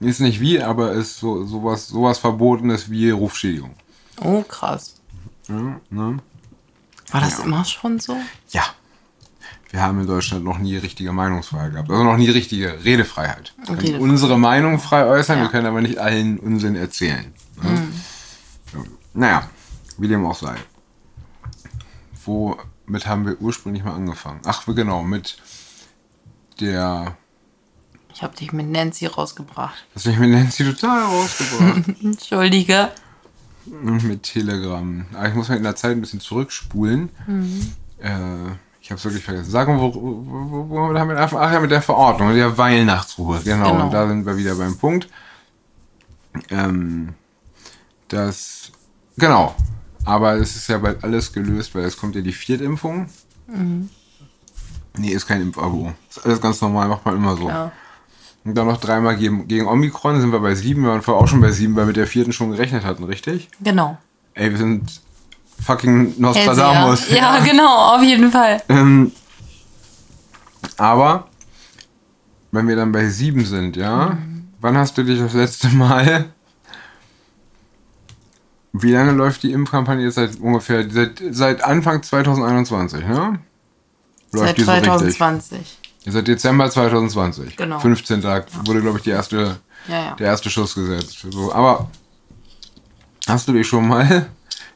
ist 0.00 0.20
nicht 0.20 0.40
wie, 0.40 0.62
aber 0.62 0.92
ist 0.92 1.18
so, 1.18 1.44
sowas, 1.44 1.88
sowas 1.88 2.18
Verbotenes 2.18 2.90
wie 2.90 3.10
Rufschädigung. 3.10 3.74
Oh, 4.20 4.42
krass. 4.42 4.94
Ja, 5.48 5.80
ne? 5.90 6.18
War 7.12 7.20
das 7.20 7.38
immer 7.40 7.64
schon 7.64 7.98
so? 7.98 8.16
ja. 8.50 8.62
Wir 9.70 9.82
haben 9.82 10.00
in 10.00 10.06
Deutschland 10.06 10.44
noch 10.44 10.58
nie 10.58 10.76
richtige 10.76 11.12
Meinungsfreiheit 11.12 11.72
gehabt. 11.72 11.90
Also 11.90 12.02
noch 12.04 12.16
nie 12.16 12.30
richtige 12.30 12.84
Redefreiheit. 12.84 13.52
Wir 13.58 13.64
können 13.66 13.78
Redefreiheit. 13.80 14.00
unsere 14.00 14.38
Meinung 14.38 14.78
frei 14.78 15.04
äußern, 15.04 15.38
Ja. 15.38 15.44
wir 15.44 15.50
können 15.50 15.66
aber 15.66 15.82
nicht 15.82 15.98
allen 15.98 16.38
Unsinn 16.38 16.76
erzählen. 16.76 17.32
Ne? 17.62 17.88
So. 18.72 18.84
Naja, 19.12 19.50
wie 19.98 20.08
dem 20.08 20.24
auch 20.26 20.36
sei. 20.36 20.56
Womit 22.24 23.06
haben 23.06 23.26
wir 23.26 23.40
ursprünglich 23.40 23.84
mal 23.84 23.94
angefangen? 23.94 24.40
Ach, 24.44 24.64
genau, 24.66 25.02
mit 25.02 25.38
der. 26.60 27.16
Ich 28.14 28.22
habe 28.22 28.34
dich 28.34 28.52
mit 28.52 28.66
Nancy 28.68 29.06
rausgebracht. 29.06 29.84
Das 29.94 30.04
habe 30.04 30.14
ich 30.14 30.18
mit 30.20 30.30
Nancy 30.30 30.64
total 30.64 31.02
rausgebracht. 31.04 31.88
Entschuldige. 32.02 32.90
Und 33.66 34.04
mit 34.04 34.22
Telegram. 34.22 35.04
Aber 35.12 35.28
ich 35.28 35.34
muss 35.34 35.48
mal 35.48 35.56
in 35.56 35.62
der 35.64 35.76
Zeit 35.76 35.92
ein 35.92 36.00
bisschen 36.00 36.20
zurückspulen. 36.20 37.10
Äh, 38.00 38.08
ich 38.80 38.90
habe 38.90 38.98
es 38.98 39.04
wirklich 39.04 39.24
vergessen. 39.24 39.50
Sagen 39.50 39.74
wir, 39.76 39.82
wo, 39.82 39.94
wo, 39.94 40.50
wo, 40.50 40.68
wo 40.70 40.98
haben 40.98 41.08
wir 41.10 41.18
einfach. 41.20 41.38
Ach 41.40 41.52
ja, 41.52 41.60
mit 41.60 41.70
der 41.72 41.82
Verordnung, 41.82 42.28
mit 42.28 42.36
der 42.38 42.56
Weihnachtsruhe. 42.56 43.40
Genau, 43.44 43.72
Genau. 43.72 43.84
und 43.86 43.90
da 43.92 44.08
sind 44.08 44.24
wir 44.24 44.36
wieder 44.36 44.54
beim 44.54 44.78
Punkt. 44.78 45.08
Ähm, 46.50 47.14
das. 48.08 48.70
Genau. 49.18 49.54
Aber 50.06 50.34
es 50.34 50.56
ist 50.56 50.68
ja 50.68 50.78
bald 50.78 51.04
alles 51.04 51.32
gelöst, 51.32 51.74
weil 51.74 51.84
es 51.84 51.96
kommt 51.96 52.14
ja 52.14 52.22
die 52.22 52.32
Viertimpfung. 52.32 53.08
Nee, 54.96 55.10
ist 55.10 55.26
kein 55.26 55.42
Impfabo. 55.42 55.92
Ist 56.08 56.24
alles 56.24 56.40
ganz 56.40 56.60
normal, 56.60 56.88
macht 56.88 57.04
man 57.04 57.16
immer 57.16 57.36
so. 57.36 57.48
Ja. 57.48 57.72
Und 58.44 58.54
dann 58.54 58.68
noch 58.68 58.78
dreimal 58.78 59.16
gegen, 59.16 59.48
gegen 59.48 59.66
Omikron 59.66 60.20
sind 60.20 60.30
wir 60.30 60.38
bei 60.38 60.54
sieben. 60.54 60.82
Wir 60.82 60.90
waren 60.90 61.02
vorher 61.02 61.22
auch 61.22 61.28
schon 61.28 61.40
bei 61.40 61.50
sieben, 61.50 61.74
weil 61.74 61.82
wir 61.82 61.88
mit 61.88 61.96
der 61.96 62.06
vierten 62.06 62.32
schon 62.32 62.52
gerechnet 62.52 62.84
hatten, 62.84 63.02
richtig? 63.04 63.48
Genau. 63.60 63.98
Ey, 64.34 64.50
wir 64.50 64.58
sind 64.58 65.00
fucking 65.60 66.14
Nostradamus. 66.18 67.00
Hellseher. 67.00 67.16
Ja, 67.16 67.38
genau, 67.44 67.96
auf 67.96 68.02
jeden 68.02 68.30
Fall. 68.30 68.62
Ähm, 68.68 69.12
aber, 70.76 71.28
wenn 72.52 72.68
wir 72.68 72.76
dann 72.76 72.92
bei 72.92 73.08
sieben 73.08 73.44
sind, 73.44 73.76
ja, 73.76 74.18
wann 74.60 74.76
hast 74.76 74.96
du 74.98 75.02
dich 75.02 75.18
das 75.18 75.32
letzte 75.32 75.68
Mal. 75.68 76.26
Wie 78.82 78.92
lange 78.92 79.12
läuft 79.12 79.42
die 79.42 79.52
Impfkampagne 79.52 80.04
jetzt 80.04 80.14
seit 80.14 80.38
ungefähr, 80.40 80.88
seit, 80.90 81.22
seit 81.30 81.62
Anfang 81.62 82.02
2021, 82.02 83.00
ne? 83.06 83.38
Läuft 84.32 84.46
Seit 84.46 84.58
die 84.58 84.62
so 84.62 84.70
richtig? 84.72 84.92
2020. 85.16 85.78
Seit 86.06 86.28
Dezember 86.28 86.70
2020. 86.70 87.56
Genau. 87.56 87.78
15 87.78 88.22
Tag 88.22 88.46
wurde, 88.66 88.80
glaube 88.80 88.98
ich, 88.98 89.04
die 89.04 89.10
erste, 89.10 89.58
Ja, 89.88 89.94
ja. 89.94 90.14
der 90.14 90.26
erste 90.26 90.50
Schuss 90.50 90.74
gesetzt. 90.74 91.26
So, 91.30 91.52
aber 91.52 91.90
hast 93.26 93.48
du 93.48 93.52
dich 93.52 93.66
schon 93.66 93.88
mal, 93.88 94.26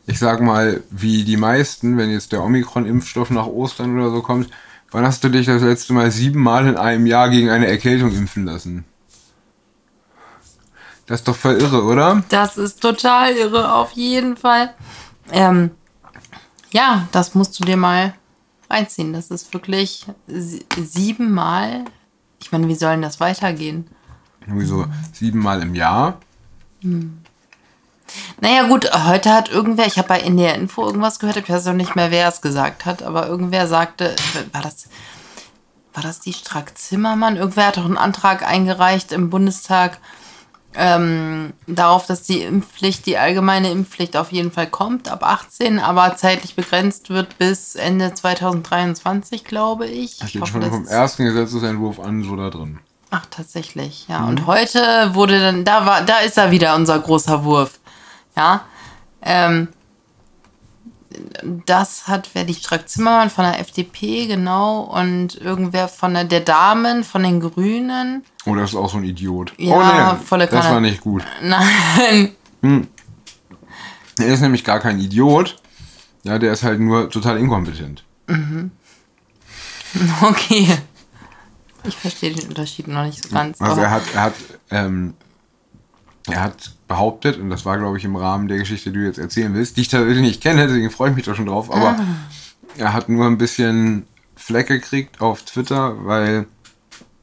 ich 0.06 0.18
sag 0.18 0.40
mal, 0.40 0.82
wie 0.90 1.24
die 1.24 1.36
meisten, 1.36 1.96
wenn 1.96 2.10
jetzt 2.10 2.32
der 2.32 2.42
Omikron-Impfstoff 2.42 3.30
nach 3.30 3.46
Ostern 3.46 3.98
oder 3.98 4.10
so 4.10 4.22
kommt, 4.22 4.48
Wann 4.92 5.04
hast 5.06 5.22
du 5.22 5.28
dich 5.28 5.46
das 5.46 5.62
letzte 5.62 5.92
Mal 5.92 6.10
siebenmal 6.10 6.66
in 6.66 6.76
einem 6.76 7.06
Jahr 7.06 7.30
gegen 7.30 7.48
eine 7.48 7.68
Erkältung 7.68 8.12
impfen 8.12 8.44
lassen? 8.44 8.84
Das 11.10 11.22
ist 11.22 11.26
doch 11.28 11.34
voll 11.34 11.56
irre, 11.60 11.82
oder? 11.82 12.22
Das 12.28 12.56
ist 12.56 12.80
total 12.80 13.32
irre, 13.32 13.74
auf 13.74 13.90
jeden 13.92 14.36
Fall. 14.36 14.72
Ähm, 15.32 15.72
ja, 16.70 17.08
das 17.10 17.34
musst 17.34 17.58
du 17.58 17.64
dir 17.64 17.76
mal 17.76 18.14
reinziehen. 18.70 19.12
Das 19.12 19.28
ist 19.32 19.52
wirklich 19.52 20.06
sie- 20.28 20.64
siebenmal. 20.80 21.84
Ich 22.40 22.52
meine, 22.52 22.68
wie 22.68 22.76
soll 22.76 22.92
denn 22.92 23.02
das 23.02 23.18
weitergehen? 23.18 23.90
Irgendwie 24.46 24.66
so 24.66 24.86
siebenmal 25.12 25.60
im 25.62 25.74
Jahr. 25.74 26.20
Naja, 28.40 28.68
gut, 28.68 28.88
heute 29.06 29.32
hat 29.32 29.48
irgendwer, 29.50 29.88
ich 29.88 29.98
habe 29.98 30.06
bei 30.06 30.20
NDR 30.20 30.54
Info 30.54 30.86
irgendwas 30.86 31.18
gehört, 31.18 31.38
ich 31.38 31.48
weiß 31.50 31.66
auch 31.66 31.72
nicht 31.72 31.96
mehr, 31.96 32.12
wer 32.12 32.28
es 32.28 32.40
gesagt 32.40 32.86
hat, 32.86 33.02
aber 33.02 33.26
irgendwer 33.26 33.66
sagte, 33.66 34.14
war 34.52 34.62
das, 34.62 34.88
war 35.92 36.04
das 36.04 36.20
die 36.20 36.32
Strack-Zimmermann? 36.32 37.36
Irgendwer 37.36 37.66
hat 37.66 37.78
doch 37.78 37.84
einen 37.84 37.98
Antrag 37.98 38.46
eingereicht 38.46 39.10
im 39.10 39.28
Bundestag 39.28 39.98
ähm, 40.74 41.52
darauf, 41.66 42.06
dass 42.06 42.22
die 42.22 42.42
Impfpflicht, 42.42 43.06
die 43.06 43.18
allgemeine 43.18 43.70
Impfpflicht 43.70 44.16
auf 44.16 44.30
jeden 44.30 44.52
Fall 44.52 44.68
kommt, 44.68 45.08
ab 45.08 45.24
18, 45.24 45.80
aber 45.80 46.16
zeitlich 46.16 46.54
begrenzt 46.54 47.10
wird 47.10 47.38
bis 47.38 47.74
Ende 47.74 48.14
2023, 48.14 49.44
glaube 49.44 49.86
ich. 49.86 50.18
Da 50.18 50.24
Ich 50.24 50.30
steht 50.30 50.42
hoffe, 50.42 50.52
schon 50.52 50.60
das 50.60 50.70
vom 50.70 50.86
ersten 50.86 51.24
Gesetzesentwurf 51.24 51.98
an 51.98 52.22
so 52.22 52.36
da 52.36 52.50
drin. 52.50 52.78
Ach, 53.10 53.26
tatsächlich, 53.30 54.06
ja. 54.08 54.24
Und 54.24 54.46
heute 54.46 55.10
wurde 55.14 55.40
dann, 55.40 55.64
da 55.64 55.84
war, 55.84 56.02
da 56.02 56.18
ist 56.18 56.38
er 56.38 56.52
wieder, 56.52 56.76
unser 56.76 56.98
großer 57.00 57.42
Wurf. 57.44 57.80
Ja. 58.36 58.64
Ähm, 59.22 59.68
das 61.66 62.08
hat 62.08 62.30
wer 62.34 62.44
die 62.44 62.54
Strack 62.54 62.88
Zimmermann 62.88 63.30
von 63.30 63.44
der 63.44 63.60
FDP, 63.60 64.26
genau, 64.26 64.82
und 64.82 65.36
irgendwer 65.36 65.88
von 65.88 66.14
der, 66.14 66.24
der 66.24 66.40
Damen, 66.40 67.04
von 67.04 67.22
den 67.22 67.40
Grünen. 67.40 68.24
Oh, 68.46 68.54
das 68.54 68.70
ist 68.70 68.76
auch 68.76 68.90
so 68.90 68.98
ein 68.98 69.04
Idiot. 69.04 69.52
Ja, 69.58 70.18
oh, 70.18 70.24
volle 70.24 70.46
Das 70.46 70.70
war 70.70 70.80
nicht 70.80 71.00
gut. 71.00 71.22
Nein. 71.42 72.32
Er 72.62 74.26
ist 74.26 74.40
nämlich 74.40 74.64
gar 74.64 74.80
kein 74.80 74.98
Idiot. 74.98 75.56
Ja, 76.24 76.38
der 76.38 76.52
ist 76.52 76.62
halt 76.62 76.80
nur 76.80 77.08
total 77.10 77.38
inkompetent. 77.38 78.04
Okay. 80.22 80.68
Ich 81.84 81.96
verstehe 81.96 82.32
den 82.32 82.48
Unterschied 82.48 82.86
noch 82.86 83.04
nicht 83.04 83.22
so 83.22 83.28
ganz. 83.30 83.60
Also 83.60 83.80
er 83.80 83.90
hat, 83.90 84.02
er 84.14 84.22
hat, 84.22 84.34
ähm, 84.70 85.14
er 86.28 86.42
hat 86.42 86.76
behauptet, 86.90 87.38
und 87.38 87.48
das 87.48 87.64
war, 87.64 87.78
glaube 87.78 87.96
ich, 87.96 88.04
im 88.04 88.16
Rahmen 88.16 88.48
der 88.48 88.58
Geschichte, 88.58 88.90
die 88.90 88.98
du 88.98 89.04
jetzt 89.06 89.18
erzählen 89.18 89.54
willst, 89.54 89.76
die 89.78 89.82
ich 89.82 89.88
tatsächlich 89.88 90.20
nicht 90.22 90.42
kenne, 90.42 90.66
deswegen 90.66 90.90
freue 90.90 91.10
ich 91.10 91.16
mich 91.16 91.24
da 91.24 91.34
schon 91.34 91.46
drauf, 91.46 91.72
aber 91.72 91.90
Ah. 91.90 92.04
er 92.76 92.92
hat 92.92 93.08
nur 93.08 93.26
ein 93.26 93.38
bisschen 93.38 94.06
Fleck 94.36 94.66
gekriegt 94.66 95.20
auf 95.20 95.42
Twitter, 95.44 95.94
weil 96.04 96.46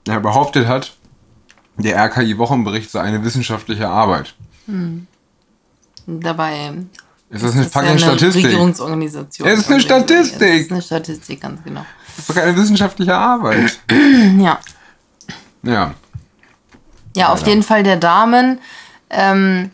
er 0.08 0.20
behauptet 0.22 0.68
hat, 0.68 0.96
der 1.76 1.98
RKI-Wochenbericht 1.98 2.90
sei 2.90 3.02
eine 3.02 3.24
wissenschaftliche 3.24 3.88
Arbeit. 3.90 4.34
dabei. 6.08 6.74
Ist 7.30 7.44
das 7.44 7.52
eine 7.54 7.64
ist 7.66 7.76
ja 7.76 7.82
fucking 7.82 7.98
Statistik? 8.00 8.46
Regierungsorganisation. 8.46 9.48
Es 9.48 9.60
ist 9.60 9.70
eine 9.70 9.82
Statistik. 9.82 10.42
Es 10.42 10.62
ist 10.62 10.72
eine 10.72 10.82
Statistik, 10.82 11.42
ganz 11.42 11.62
genau. 11.64 11.86
Das 12.08 12.20
ist 12.20 12.30
doch 12.30 12.36
keine 12.36 12.56
wissenschaftliche 12.56 13.16
Arbeit. 13.16 13.80
Ja. 14.40 14.60
Ja. 15.64 15.94
Ja, 17.16 17.30
auf 17.30 17.46
jeden 17.46 17.64
Fall 17.64 17.84
der 17.84 17.98
Damen 17.98 18.60
ähm, 19.10 19.72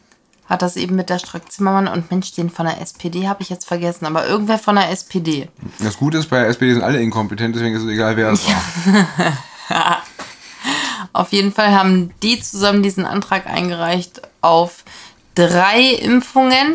hat 0.47 0.61
das 0.61 0.75
eben 0.75 0.95
mit 0.95 1.09
der 1.09 1.19
Strack 1.19 1.51
Zimmermann 1.51 1.87
und 1.87 2.11
Mensch, 2.11 2.33
den 2.33 2.49
von 2.49 2.65
der 2.65 2.81
SPD 2.81 3.27
habe 3.27 3.41
ich 3.41 3.49
jetzt 3.49 3.65
vergessen, 3.65 4.05
aber 4.05 4.27
irgendwer 4.27 4.59
von 4.59 4.75
der 4.75 4.91
SPD. 4.91 5.49
Das 5.79 5.97
Gute 5.97 6.17
ist, 6.17 6.29
bei 6.29 6.39
der 6.39 6.47
SPD 6.49 6.73
sind 6.73 6.83
alle 6.83 7.01
inkompetent, 7.01 7.55
deswegen 7.55 7.75
ist 7.75 7.83
es 7.83 7.89
egal, 7.89 8.17
wer 8.17 8.31
es 8.31 8.45
war. 8.47 10.03
Auf 11.13 11.31
jeden 11.31 11.53
Fall 11.53 11.71
haben 11.71 12.11
die 12.21 12.39
zusammen 12.39 12.83
diesen 12.83 13.05
Antrag 13.05 13.47
eingereicht 13.47 14.21
auf 14.41 14.83
drei 15.35 15.81
Impfungen. 15.81 16.73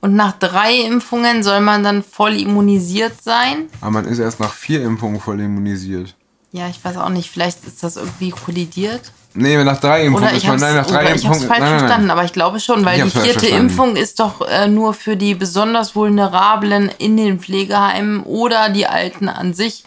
Und 0.00 0.14
nach 0.14 0.38
drei 0.38 0.74
Impfungen 0.74 1.42
soll 1.42 1.60
man 1.60 1.82
dann 1.82 2.04
voll 2.04 2.34
immunisiert 2.38 3.20
sein. 3.22 3.68
Aber 3.80 3.90
man 3.90 4.04
ist 4.04 4.20
erst 4.20 4.38
nach 4.38 4.52
vier 4.52 4.82
Impfungen 4.84 5.20
voll 5.20 5.40
immunisiert. 5.40 6.14
Ja, 6.52 6.68
ich 6.68 6.82
weiß 6.84 6.98
auch 6.98 7.08
nicht, 7.08 7.30
vielleicht 7.30 7.64
ist 7.64 7.82
das 7.82 7.96
irgendwie 7.96 8.30
kollidiert. 8.30 9.12
Nee, 9.40 9.62
nach 9.64 9.78
drei 9.80 10.04
Impfungen 10.04 10.28
Oder 10.28 10.36
ich 10.36 10.46
habe 10.46 10.58
nein, 10.58 10.74
nach 10.74 10.86
es 10.86 10.92
drei 10.92 11.06
falsch 11.06 11.24
Impfungen. 11.24 11.48
Nein, 11.48 11.60
nein, 11.60 11.78
verstanden, 11.78 12.10
aber 12.10 12.24
ich 12.24 12.32
glaube 12.32 12.60
schon, 12.60 12.84
weil 12.84 13.02
die 13.02 13.10
vierte 13.10 13.40
verstanden. 13.40 13.56
Impfung 13.56 13.96
ist 13.96 14.20
doch 14.20 14.40
äh, 14.48 14.68
nur 14.68 14.94
für 14.94 15.16
die 15.16 15.34
besonders 15.34 15.94
Vulnerablen 15.94 16.90
in 16.98 17.16
den 17.16 17.38
Pflegeheimen 17.38 18.22
oder 18.24 18.68
die 18.68 18.86
Alten 18.86 19.28
an 19.28 19.54
sich. 19.54 19.84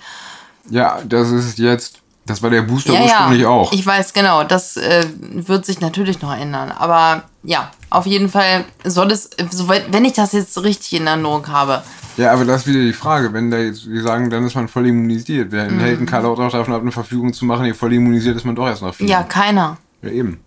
Ja, 0.69 0.99
das 1.03 1.31
ist 1.31 1.59
jetzt, 1.59 2.00
das 2.31 2.41
war 2.41 2.49
der 2.49 2.61
Booster 2.63 2.93
Ja, 2.93 2.99
ja, 2.99 3.05
ursprünglich 3.05 3.45
auch. 3.45 3.71
ich 3.73 3.85
weiß 3.85 4.13
genau, 4.13 4.43
das 4.43 4.77
äh, 4.77 5.05
wird 5.19 5.65
sich 5.65 5.79
natürlich 5.79 6.21
noch 6.21 6.35
ändern. 6.35 6.71
Aber 6.71 7.23
ja, 7.43 7.71
auf 7.89 8.05
jeden 8.05 8.29
Fall 8.29 8.65
soll 8.83 9.11
es, 9.11 9.29
wenn 9.89 10.05
ich 10.05 10.13
das 10.13 10.31
jetzt 10.31 10.57
richtig 10.63 10.93
in 10.93 11.07
Erinnerung 11.07 11.47
habe, 11.47 11.83
Ja, 12.17 12.33
aber 12.33 12.43
das 12.45 12.61
ist 12.61 12.67
wieder 12.67 12.81
die 12.81 12.93
Frage. 12.93 13.31
Wenn 13.33 13.49
da 13.51 13.57
jetzt, 13.57 13.85
die 13.85 13.99
sagen, 14.01 14.29
dann 14.29 14.45
ist 14.45 14.55
man 14.55 14.67
voll 14.67 14.87
immunisiert. 14.87 15.51
Wer 15.51 15.69
Mhm. 15.71 15.79
hält 15.79 15.97
einen 15.99 16.05
Karl 16.07 16.25
auch 16.25 16.35
davon 16.35 16.73
ab, 16.73 16.81
eine 16.81 16.91
Verfügung 16.91 17.31
zu 17.33 17.45
machen, 17.45 17.63
die 17.65 17.73
voll 17.73 17.93
immunisiert 17.93 18.35
ist 18.35 18.45
man 18.45 18.55
doch 18.55 18.67
erst 18.67 18.81
nach 18.81 18.93
vier. 18.93 19.07
ja, 19.07 19.23
keiner. 19.23 19.77
ja 20.01 20.09
eben. 20.09 20.39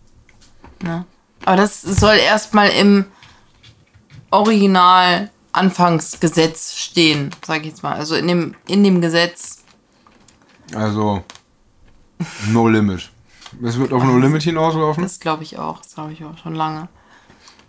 Ne? 0.82 1.04
Aber 1.44 1.56
das 1.56 1.80
soll 1.82 2.16
erstmal 2.16 2.68
im 2.70 3.06
Original 4.30 5.30
Anfangsgesetz 5.52 6.74
stehen, 6.76 7.30
sag 7.46 7.60
ich 7.60 7.68
jetzt 7.68 7.82
mal. 7.82 7.94
Also 7.94 8.14
in 8.16 8.26
dem, 8.26 8.54
in 8.66 8.82
dem 8.82 9.00
Gesetz. 9.00 9.58
Also, 10.74 11.22
no 12.52 12.68
limit. 12.68 13.10
Es 13.62 13.78
wird 13.78 13.92
auf 13.92 14.02
no 14.02 14.18
limit 14.18 14.42
hinauslaufen. 14.42 15.02
Das 15.02 15.20
glaube 15.20 15.42
ich 15.42 15.58
auch. 15.58 15.80
Das 15.80 15.94
glaube 15.94 16.12
ich 16.12 16.24
auch 16.24 16.36
schon 16.38 16.54
lange. 16.54 16.88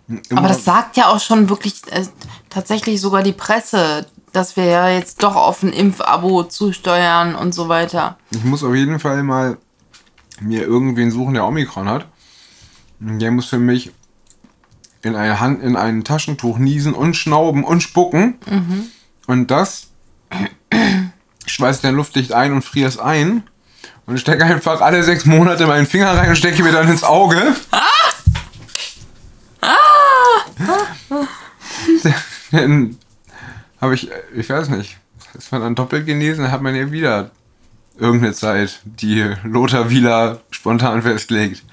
Immer- 0.08 0.38
Aber 0.40 0.48
das 0.48 0.64
sagt 0.64 0.96
ja 0.96 1.08
auch 1.08 1.20
schon 1.20 1.48
wirklich 1.48 1.80
äh, 1.90 2.06
tatsächlich 2.50 3.00
sogar 3.00 3.22
die 3.22 3.32
Presse, 3.32 4.06
dass 4.32 4.56
wir 4.56 4.64
ja 4.64 4.88
jetzt 4.88 5.22
doch 5.22 5.34
auf 5.36 5.62
ein 5.62 5.72
Impfabo 5.72 6.44
zusteuern 6.44 7.34
und 7.34 7.52
so 7.54 7.68
weiter. 7.68 8.16
Ich 8.30 8.44
muss 8.44 8.62
auf 8.64 8.74
jeden 8.74 9.00
Fall 9.00 9.22
mal 9.22 9.58
mir 10.40 10.62
irgendwen 10.62 11.10
suchen, 11.10 11.34
der 11.34 11.46
Omikron 11.46 11.88
hat. 11.88 12.06
Der 13.00 13.30
muss 13.30 13.46
für 13.46 13.58
mich 13.58 13.92
in 15.02 15.14
eine 15.16 15.40
Hand, 15.40 15.62
in 15.62 15.76
ein 15.76 16.04
Taschentuch 16.04 16.58
niesen 16.58 16.92
und 16.94 17.14
schnauben 17.14 17.64
und 17.64 17.80
spucken. 17.82 18.38
Und 19.26 19.50
das 19.50 19.88
schweißt 21.46 21.84
dann 21.84 21.94
luftdicht 21.94 22.32
ein 22.32 22.52
und 22.52 22.62
friere 22.62 22.88
es 22.88 22.98
ein. 22.98 23.44
Und 24.06 24.18
stecke 24.20 24.44
einfach 24.44 24.80
alle 24.80 25.02
sechs 25.02 25.24
Monate 25.24 25.66
meinen 25.66 25.86
Finger 25.86 26.16
rein 26.16 26.28
und 26.28 26.36
stecke 26.36 26.62
mir 26.62 26.72
dann 26.72 26.88
ins 26.88 27.02
Auge. 27.02 27.54
dann 32.52 32.96
habe 33.80 33.94
ich, 33.94 34.08
ich 34.34 34.48
weiß 34.48 34.68
nicht, 34.68 34.96
ist 35.34 35.50
man 35.52 35.60
dann 35.60 35.74
doppelt 35.74 36.06
genesen, 36.06 36.50
hat 36.50 36.62
man 36.62 36.74
ja 36.74 36.90
wieder 36.92 37.30
irgendeine 37.98 38.32
Zeit, 38.32 38.80
die 38.84 39.34
Lothar 39.42 39.90
Wieler 39.90 40.40
spontan 40.50 41.02
festlegt. 41.02 41.64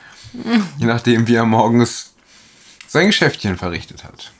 Je 0.78 0.88
nachdem, 0.88 1.28
wie 1.28 1.36
er 1.36 1.46
morgens 1.46 2.14
sein 2.88 3.08
Geschäftchen 3.08 3.58
verrichtet 3.58 4.04
hat. 4.04 4.32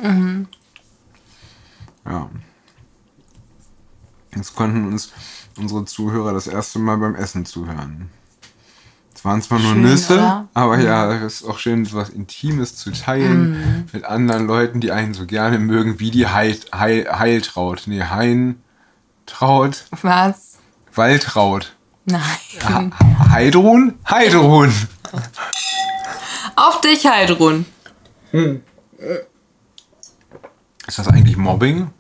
Ja. 2.06 2.30
Jetzt 4.36 4.56
konnten 4.56 4.86
uns 4.88 5.12
unsere 5.58 5.86
Zuhörer 5.86 6.34
das 6.34 6.48
erste 6.48 6.80
Mal 6.80 6.98
beim 6.98 7.16
Essen 7.16 7.46
zuhören. 7.46 8.10
Es 9.16 9.24
waren 9.24 9.42
zwar 9.42 9.60
nur 9.60 9.72
Schön, 9.74 9.82
Nüsse, 9.84 10.14
oder? 10.16 10.48
aber 10.54 10.80
ja, 10.80 11.14
es 11.14 11.42
ist 11.42 11.48
auch 11.48 11.58
schön, 11.60 11.88
was 11.94 12.10
Intimes 12.10 12.76
zu 12.76 12.92
teilen 12.92 13.88
mit 13.94 14.04
anderen 14.04 14.48
Leuten, 14.48 14.82
die 14.82 14.92
einen 14.92 15.14
so 15.14 15.26
gerne 15.26 15.60
mögen, 15.60 16.00
wie 16.00 16.12
die 16.12 16.28
Heil, 16.28 16.58
Heil, 16.74 17.08
Heiltraut. 17.10 17.84
Nee, 17.86 18.04
Heintraut, 18.04 19.86
Was? 20.02 20.58
Waltraut. 20.94 21.74
Nein. 22.06 22.92
Heidrun? 23.30 23.94
Heidrun! 24.10 24.74
Auf 26.58 26.82
dich, 26.82 27.06
Heidrun. 27.06 27.66
Ist 30.86 31.00
das 31.00 31.08
eigentlich 31.08 31.38
Mobbing? 31.38 31.92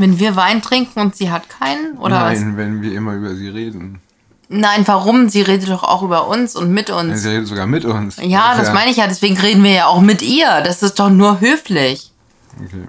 Wenn 0.00 0.18
wir 0.18 0.34
Wein 0.34 0.62
trinken 0.62 0.98
und 0.98 1.14
sie 1.14 1.30
hat 1.30 1.50
keinen? 1.50 1.98
Oder 1.98 2.22
was? 2.22 2.40
Nein, 2.40 2.56
wenn 2.56 2.80
wir 2.80 2.94
immer 2.94 3.12
über 3.12 3.34
sie 3.34 3.48
reden. 3.48 4.00
Nein, 4.48 4.82
warum? 4.86 5.28
Sie 5.28 5.42
redet 5.42 5.68
doch 5.68 5.84
auch 5.84 6.02
über 6.02 6.26
uns 6.26 6.56
und 6.56 6.72
mit 6.72 6.88
uns. 6.88 7.20
Sie 7.20 7.28
redet 7.28 7.46
sogar 7.46 7.66
mit 7.66 7.84
uns. 7.84 8.16
Ja, 8.16 8.56
das 8.56 8.72
meine 8.72 8.90
ich 8.90 8.96
ja, 8.96 9.06
deswegen 9.06 9.36
reden 9.36 9.62
wir 9.62 9.72
ja 9.72 9.86
auch 9.88 10.00
mit 10.00 10.22
ihr. 10.22 10.62
Das 10.62 10.82
ist 10.82 10.98
doch 10.98 11.10
nur 11.10 11.40
höflich. 11.40 12.12
Okay. 12.56 12.86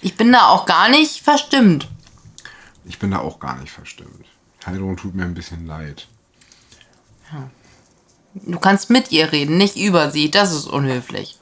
Ich 0.00 0.16
bin 0.16 0.32
da 0.32 0.48
auch 0.48 0.66
gar 0.66 0.88
nicht 0.88 1.22
verstimmt. 1.22 1.86
Ich 2.84 2.98
bin 2.98 3.12
da 3.12 3.20
auch 3.20 3.38
gar 3.38 3.56
nicht 3.60 3.70
verstimmt. 3.70 4.26
Heidrun 4.66 4.96
tut 4.96 5.14
mir 5.14 5.22
ein 5.22 5.34
bisschen 5.34 5.68
leid. 5.68 6.08
Du 8.34 8.58
kannst 8.58 8.90
mit 8.90 9.12
ihr 9.12 9.30
reden, 9.30 9.56
nicht 9.56 9.76
über 9.76 10.10
sie. 10.10 10.32
Das 10.32 10.52
ist 10.52 10.66
unhöflich. 10.66 11.38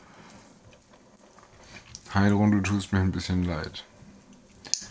Heidrun, 2.12 2.50
du 2.50 2.60
tust 2.60 2.92
mir 2.92 3.00
ein 3.00 3.10
bisschen 3.10 3.44
leid. 3.44 3.84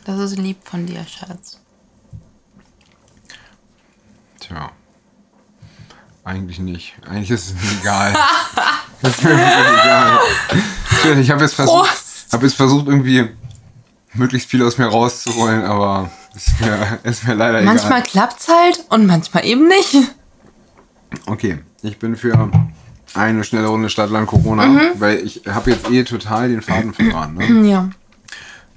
Das 0.07 0.19
ist 0.19 0.37
lieb 0.37 0.57
von 0.63 0.85
dir, 0.85 1.05
Schatz. 1.05 1.59
Tja. 4.39 4.71
Eigentlich 6.23 6.59
nicht. 6.59 6.95
Eigentlich 7.07 7.31
ist 7.31 7.47
es 7.47 7.53
mir 7.53 7.81
egal. 7.81 8.13
das 9.01 9.11
ist 9.17 9.23
mir 9.23 9.31
egal. 9.33 10.19
Ich 11.19 11.29
habe 11.31 11.41
jetzt, 11.43 11.53
versucht, 11.55 11.89
hab 12.31 12.41
jetzt 12.43 12.55
versucht, 12.55 12.87
irgendwie 12.87 13.29
möglichst 14.13 14.49
viel 14.49 14.63
aus 14.63 14.77
mir 14.77 14.87
rauszuholen, 14.87 15.63
aber 15.63 16.09
ist 16.35 16.59
mir, 16.59 16.99
ist 17.03 17.25
mir 17.27 17.35
leider 17.35 17.61
Manchmal 17.61 17.99
egal. 17.99 18.09
klappt's 18.09 18.47
halt 18.47 18.83
und 18.89 19.05
manchmal 19.07 19.45
eben 19.45 19.67
nicht. 19.67 19.95
Okay, 21.25 21.59
ich 21.83 21.99
bin 21.99 22.15
für 22.15 22.49
eine 23.13 23.43
schnelle 23.43 23.67
Runde 23.67 23.89
Stadtland 23.89 24.27
Corona, 24.27 24.65
Mhm. 24.65 24.81
weil 24.95 25.17
ich 25.19 25.41
habe 25.47 25.71
jetzt 25.71 25.89
eh 25.89 26.03
total 26.03 26.49
den 26.49 26.61
Faden 26.61 26.93
verloren. 26.93 27.35
Ne? 27.35 27.69
Ja, 27.69 27.89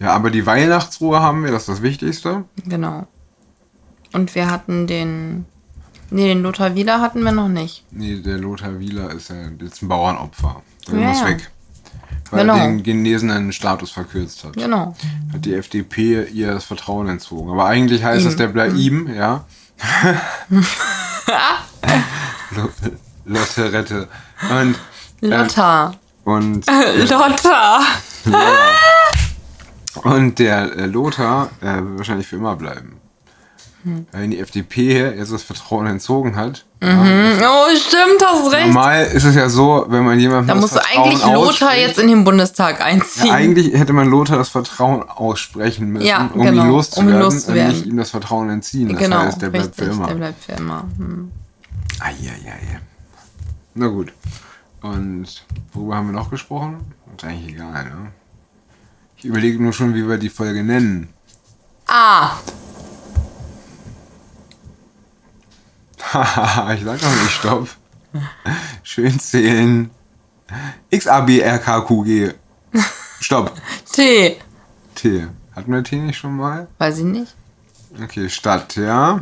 Ja, 0.01 0.13
aber 0.15 0.31
die 0.31 0.47
Weihnachtsruhe 0.47 1.21
haben 1.21 1.45
wir, 1.45 1.53
das 1.53 1.63
ist 1.63 1.69
das 1.69 1.83
Wichtigste. 1.83 2.45
genau. 2.65 3.07
Und 4.13 4.35
wir 4.35 4.51
hatten 4.51 4.87
den. 4.89 5.45
Nee, 6.11 6.27
den 6.27 6.43
Lothar 6.43 6.75
Wieler 6.75 7.01
hatten 7.01 7.23
wir 7.23 7.31
noch 7.31 7.47
nicht. 7.49 7.85
Nee, 7.93 8.17
der 8.17 8.39
Lothar 8.39 8.81
Wieler 8.81 9.13
ist 9.13 9.31
ja 9.31 9.37
jetzt 9.63 9.83
ein 9.83 9.89
Bauernopfer. 9.89 10.63
Der 10.91 10.99
Ja, 10.99 11.09
muss 11.09 11.21
ja. 11.21 11.27
weg. 11.29 11.51
Weil 12.33 12.41
Genau. 12.41 12.57
er 12.57 12.65
den 12.67 12.83
genesenen 12.83 13.53
Status 13.53 13.93
verkürzt 13.93 14.43
hat. 14.45 14.55
Genau. 14.55 14.97
Hat 15.33 15.45
die 15.45 15.55
FDP 15.55 16.25
ihr 16.33 16.53
das 16.55 16.65
Vertrauen 16.65 17.09
entzogen. 17.09 17.51
Aber 17.51 17.67
eigentlich 17.67 18.03
heißt 18.03 18.23
Ihm. 18.25 18.29
es, 18.29 18.37
der 18.37 18.49
bleibt 18.49 18.77
ihm, 18.77 19.13
ja. 19.15 19.45
Lo- 22.57 22.71
Lotterette. 23.27 24.09
Und, 24.51 24.77
Lothar. 25.21 25.95
und, 26.25 26.67
Lothar. 27.11 27.81
Und 30.03 30.39
der 30.39 30.77
äh, 30.77 30.87
Lothar 30.87 31.51
äh, 31.61 31.77
wird 31.77 31.99
wahrscheinlich 31.99 32.27
für 32.27 32.37
immer 32.37 32.57
bleiben. 32.57 32.97
Hm. 33.83 34.07
Weil 34.13 34.29
die 34.29 34.39
FDP 34.39 35.15
jetzt 35.17 35.33
das 35.33 35.43
Vertrauen 35.43 35.87
entzogen 35.87 36.37
hat. 36.37 36.67
Oh, 36.83 36.87
stimmt, 36.87 38.23
hast 38.23 38.53
recht. 38.53 38.67
Normal 38.67 39.05
ist 39.07 39.25
es 39.25 39.35
ja 39.35 39.49
so, 39.49 39.87
wenn 39.89 40.05
man 40.05 40.21
jemandem 40.21 40.49
Da 40.49 40.55
musst 40.55 40.77
du 40.77 40.81
eigentlich 40.81 41.25
Lothar 41.25 41.77
jetzt 41.77 41.99
in 41.99 42.09
den 42.09 42.25
Bundestag 42.25 42.83
einziehen. 42.83 43.27
Ja, 43.27 43.35
eigentlich 43.35 43.73
hätte 43.73 43.93
man 43.95 44.09
Lothar 44.09 44.37
das 44.37 44.51
Vertrauen 44.51 45.03
aussprechen 45.09 45.89
müssen, 45.91 46.07
Ja, 46.07 46.31
um, 46.33 46.43
genau, 46.43 46.53
ihn 46.53 46.61
um 46.61 46.69
loszuwerden, 46.69 47.15
ihn 47.15 47.21
loszuwerden. 47.21 47.67
und 47.67 47.77
nicht 47.77 47.87
ihm 47.87 47.97
das 47.97 48.11
Vertrauen 48.11 48.51
entziehen. 48.51 48.89
Das 48.91 48.99
genau, 48.99 49.19
heißt, 49.19 49.41
der 49.41 49.49
bleibt 49.49 49.67
richtig, 49.69 49.85
für 49.85 49.91
immer. 49.93 50.07
der 50.07 50.15
bleibt 50.15 50.45
für 50.45 50.53
immer. 50.53 50.85
Hm. 50.99 51.31
Eieiei. 52.01 52.81
Na 53.75 53.87
gut. 53.89 54.13
Und 54.83 55.45
worüber 55.73 55.97
haben 55.97 56.07
wir 56.07 56.13
noch 56.13 56.31
gesprochen? 56.31 56.95
Ist 57.17 57.25
eigentlich 57.25 57.55
egal, 57.55 57.85
ne? 57.85 58.13
Ich 59.21 59.27
überlege 59.27 59.63
nur 59.63 59.73
schon, 59.73 59.95
wie 59.95 60.09
wir 60.09 60.19
die 60.19 60.31
Folge 60.31 60.65
nennen. 60.65 61.11
Ah, 61.87 62.37
Haha, 66.13 66.73
ich 66.75 66.83
sag 66.85 67.01
noch 67.03 67.23
nicht 67.23 67.31
Stopp. 67.31 67.69
Schön 68.83 69.19
zählen. 69.21 69.91
X, 70.91 71.07
A, 71.07 71.21
B, 71.21 71.41
R, 71.41 71.59
K, 71.59 71.81
Q, 71.83 72.03
G. 72.03 72.33
Stopp. 73.21 73.53
T. 73.93 74.37
T. 74.95 75.29
Hatten 75.55 75.73
wir 75.73 75.85
T 75.85 75.97
nicht 75.97 76.19
schon 76.19 76.37
mal? 76.37 76.67
Weiß 76.79 76.99
ich 76.99 77.05
nicht. 77.05 77.35
Okay, 78.03 78.29
Stadt, 78.29 78.77
ja. 78.77 79.19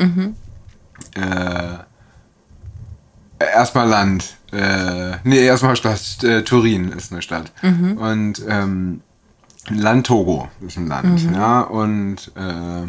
Äh, 1.14 1.78
erstmal 3.38 3.88
Land. 3.88 4.36
Äh, 4.52 5.16
nee, 5.24 5.44
erstmal 5.44 5.76
Stadt. 5.76 6.22
Äh, 6.22 6.42
Turin 6.44 6.92
ist 6.92 7.12
eine 7.12 7.22
Stadt. 7.22 7.52
Und 7.62 8.42
ähm, 8.48 9.02
Land 9.70 10.06
Togo 10.06 10.48
ist 10.66 10.76
ein 10.76 10.86
Land, 10.86 11.20
ja. 11.32 11.60
Und 11.60 12.32
äh, 12.36 12.82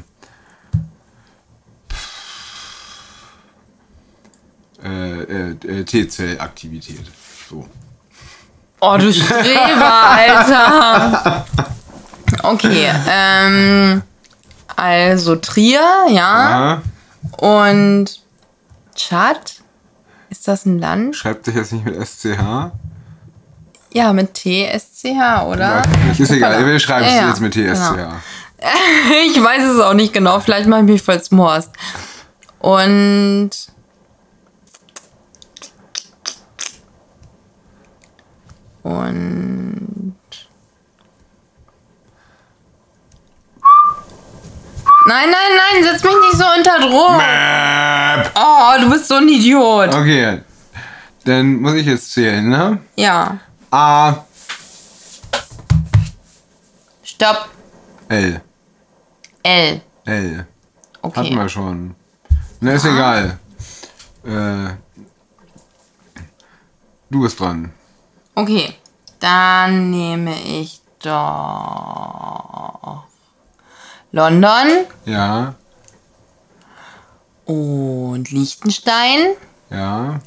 äh, 4.83 5.21
äh, 5.23 5.49
äh, 5.51 5.83
T-Zell-Aktivität. 5.83 7.05
So. 7.49 7.67
Oh, 8.81 8.97
du 8.97 9.11
Streber, 9.11 9.93
Alter. 9.93 11.45
Okay, 12.43 12.89
ähm, 13.09 14.01
also 14.75 15.35
Trier, 15.35 15.81
ja. 16.09 16.79
Ja, 16.79 16.81
Und 17.37 18.21
Tschad? 18.95 19.55
Ist 20.29 20.47
das 20.47 20.65
ein 20.65 20.79
Land? 20.79 21.15
schreibt 21.15 21.45
sich 21.45 21.55
jetzt 21.55 21.73
nicht 21.73 21.83
mit 21.85 21.95
SCH. 21.95 22.71
Ja, 23.91 24.13
mit 24.13 24.33
T, 24.35 24.65
S, 24.67 24.93
C, 24.93 25.15
H, 25.17 25.45
oder? 25.47 25.83
Nicht, 26.07 26.19
ist 26.19 26.31
egal, 26.31 26.63
wir 26.65 26.79
schreiben 26.79 27.05
es 27.05 27.13
Ja, 27.13 27.21
ja, 27.21 27.27
jetzt 27.29 27.41
mit 27.41 27.53
TSCH. 27.53 27.95
genau. 27.95 28.13
Ich 29.25 29.41
weiß 29.41 29.63
es 29.63 29.79
auch 29.79 29.93
nicht 29.93 30.11
genau. 30.13 30.39
Vielleicht 30.41 30.67
mache 30.67 30.81
ich 30.81 30.85
mich 30.87 31.01
voll 31.01 31.21
zum 31.21 31.39
Horst. 31.39 31.71
Und. 32.59 33.51
Und. 38.83 40.15
Nein, 45.05 45.29
nein, 45.31 45.57
nein, 45.57 45.83
setz 45.83 46.03
mich 46.03 46.13
nicht 46.13 46.37
so 46.37 46.45
unter 46.57 46.79
Druck. 46.79 47.17
Mäp. 47.17 48.31
Oh, 48.37 48.81
du 48.81 48.89
bist 48.91 49.07
so 49.07 49.15
ein 49.15 49.27
Idiot. 49.27 49.93
Okay. 49.95 50.41
Dann 51.25 51.55
muss 51.61 51.73
ich 51.73 51.85
jetzt 51.85 52.11
zählen, 52.11 52.47
ne? 52.47 52.79
Ja. 52.95 53.37
A, 53.71 54.15
Stopp. 57.03 57.49
L. 58.07 58.41
L. 59.43 59.81
L. 60.05 60.47
Okay. 61.01 61.19
Hatten 61.19 61.35
wir 61.35 61.49
schon. 61.49 61.95
Ne, 62.61 62.73
ist 62.73 62.85
egal. 62.85 63.39
Äh, 64.23 64.69
du 67.09 67.21
bist 67.21 67.39
dran. 67.39 67.71
Okay. 68.35 68.73
Dann 69.19 69.91
nehme 69.91 70.39
ich 70.41 70.81
doch 71.03 73.03
London 74.11 74.85
Ja, 75.05 75.53
und 77.45 78.31
Liechtenstein 78.31 79.35
ja. 79.69 80.19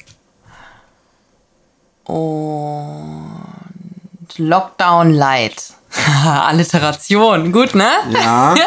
Und 2.05 3.47
Lockdown 4.37 5.13
Light. 5.13 5.73
Alliteration, 6.25 7.51
gut, 7.51 7.75
ne? 7.75 7.89
Ja. 8.11 8.55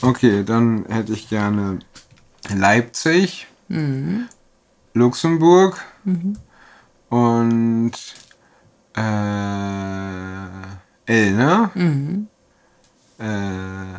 Okay, 0.00 0.44
dann 0.44 0.84
hätte 0.88 1.12
ich 1.12 1.28
gerne 1.28 1.80
Leipzig, 2.54 3.48
Luxemburg 4.94 5.84
und 7.08 7.92
äh, 8.96 9.00
L, 11.06 11.32
ne? 11.32 11.70
Äh, 13.18 13.98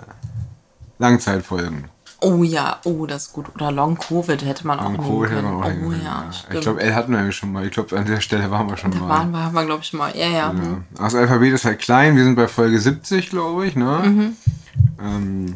Langzeitfolgen. 1.00 1.90
Oh 2.22 2.44
ja, 2.44 2.78
oh, 2.84 3.06
das 3.06 3.28
ist 3.28 3.34
gut. 3.34 3.46
Oder 3.56 3.72
Long 3.72 3.98
Covid 3.98 4.44
hätte 4.46 4.68
man 4.68 4.80
auch 4.80 4.84
Long 4.84 4.94
nehmen 4.94 5.06
Covid 5.08 5.30
hätte 5.32 5.42
können. 5.42 5.54
man 5.60 5.64
auch 5.64 5.74
nehmen 5.74 5.88
oh 5.88 5.92
ja, 5.92 6.24
ja. 6.26 6.34
stimmt. 6.34 6.56
Ich 6.56 6.62
glaube, 6.62 6.82
L 6.82 6.94
hatten 6.96 7.12
wir 7.14 7.24
ja 7.24 7.32
schon 7.32 7.52
mal. 7.54 7.66
Ich 7.66 7.72
glaube, 7.72 7.98
an 7.98 8.06
der 8.06 8.20
Stelle 8.20 8.52
waren 8.52 8.70
wir 8.70 8.76
schon 8.78 8.92
da 8.92 9.00
mal. 9.00 9.10
waren 9.10 9.32
wir, 9.32 9.44
haben 9.44 9.54
wir, 9.54 9.66
glaube 9.66 9.82
ich, 9.84 9.94
mal. 9.94 10.12
Ja, 10.16 10.28
ja. 10.28 10.54
Ja. 10.54 10.54
Das 10.98 11.16
Alphabet 11.16 11.54
ist 11.54 11.64
halt 11.66 11.80
klein. 11.80 12.16
Wir 12.18 12.24
sind 12.26 12.36
bei 12.36 12.48
Folge 12.50 12.78
70, 12.80 13.30
glaube 13.30 13.68
ich. 13.68 13.76
Ne? 13.78 14.34
Ähm, 15.02 15.56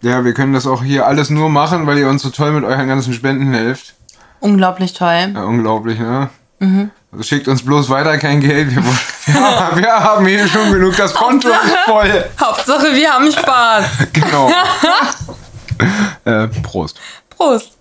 ja, 0.00 0.24
wir 0.24 0.32
können 0.34 0.52
das 0.54 0.66
auch 0.66 0.82
hier 0.82 1.06
alles 1.06 1.30
nur 1.30 1.50
machen, 1.50 1.86
weil 1.86 1.98
ihr 1.98 2.08
uns 2.08 2.22
so 2.22 2.30
toll 2.30 2.52
mit 2.52 2.64
euren 2.64 2.88
ganzen 2.88 3.12
Spenden 3.12 3.52
helft. 3.52 3.94
Unglaublich 4.40 4.94
toll. 4.94 5.30
Ja, 5.34 5.44
unglaublich, 5.44 5.98
ne? 5.98 6.30
Also 7.10 7.24
schickt 7.24 7.48
uns 7.48 7.64
bloß 7.64 7.90
weiter 7.90 8.16
kein 8.18 8.40
Geld. 8.40 8.70
Wir, 8.74 8.82
wir, 9.26 9.34
haben- 9.34 9.76
wir 9.78 9.92
haben 9.92 10.26
hier 10.26 10.46
schon 10.48 10.72
genug. 10.72 10.96
Das 10.96 11.12
Konto 11.12 11.48
ist 11.48 11.76
voll. 11.84 12.24
Hauptsache, 12.40 12.94
wir 12.94 13.10
haben 13.12 13.30
Spaß. 13.30 13.84
Genau. 14.12 14.50
äh, 16.24 16.48
Prost. 16.62 17.00
Prost. 17.30 17.78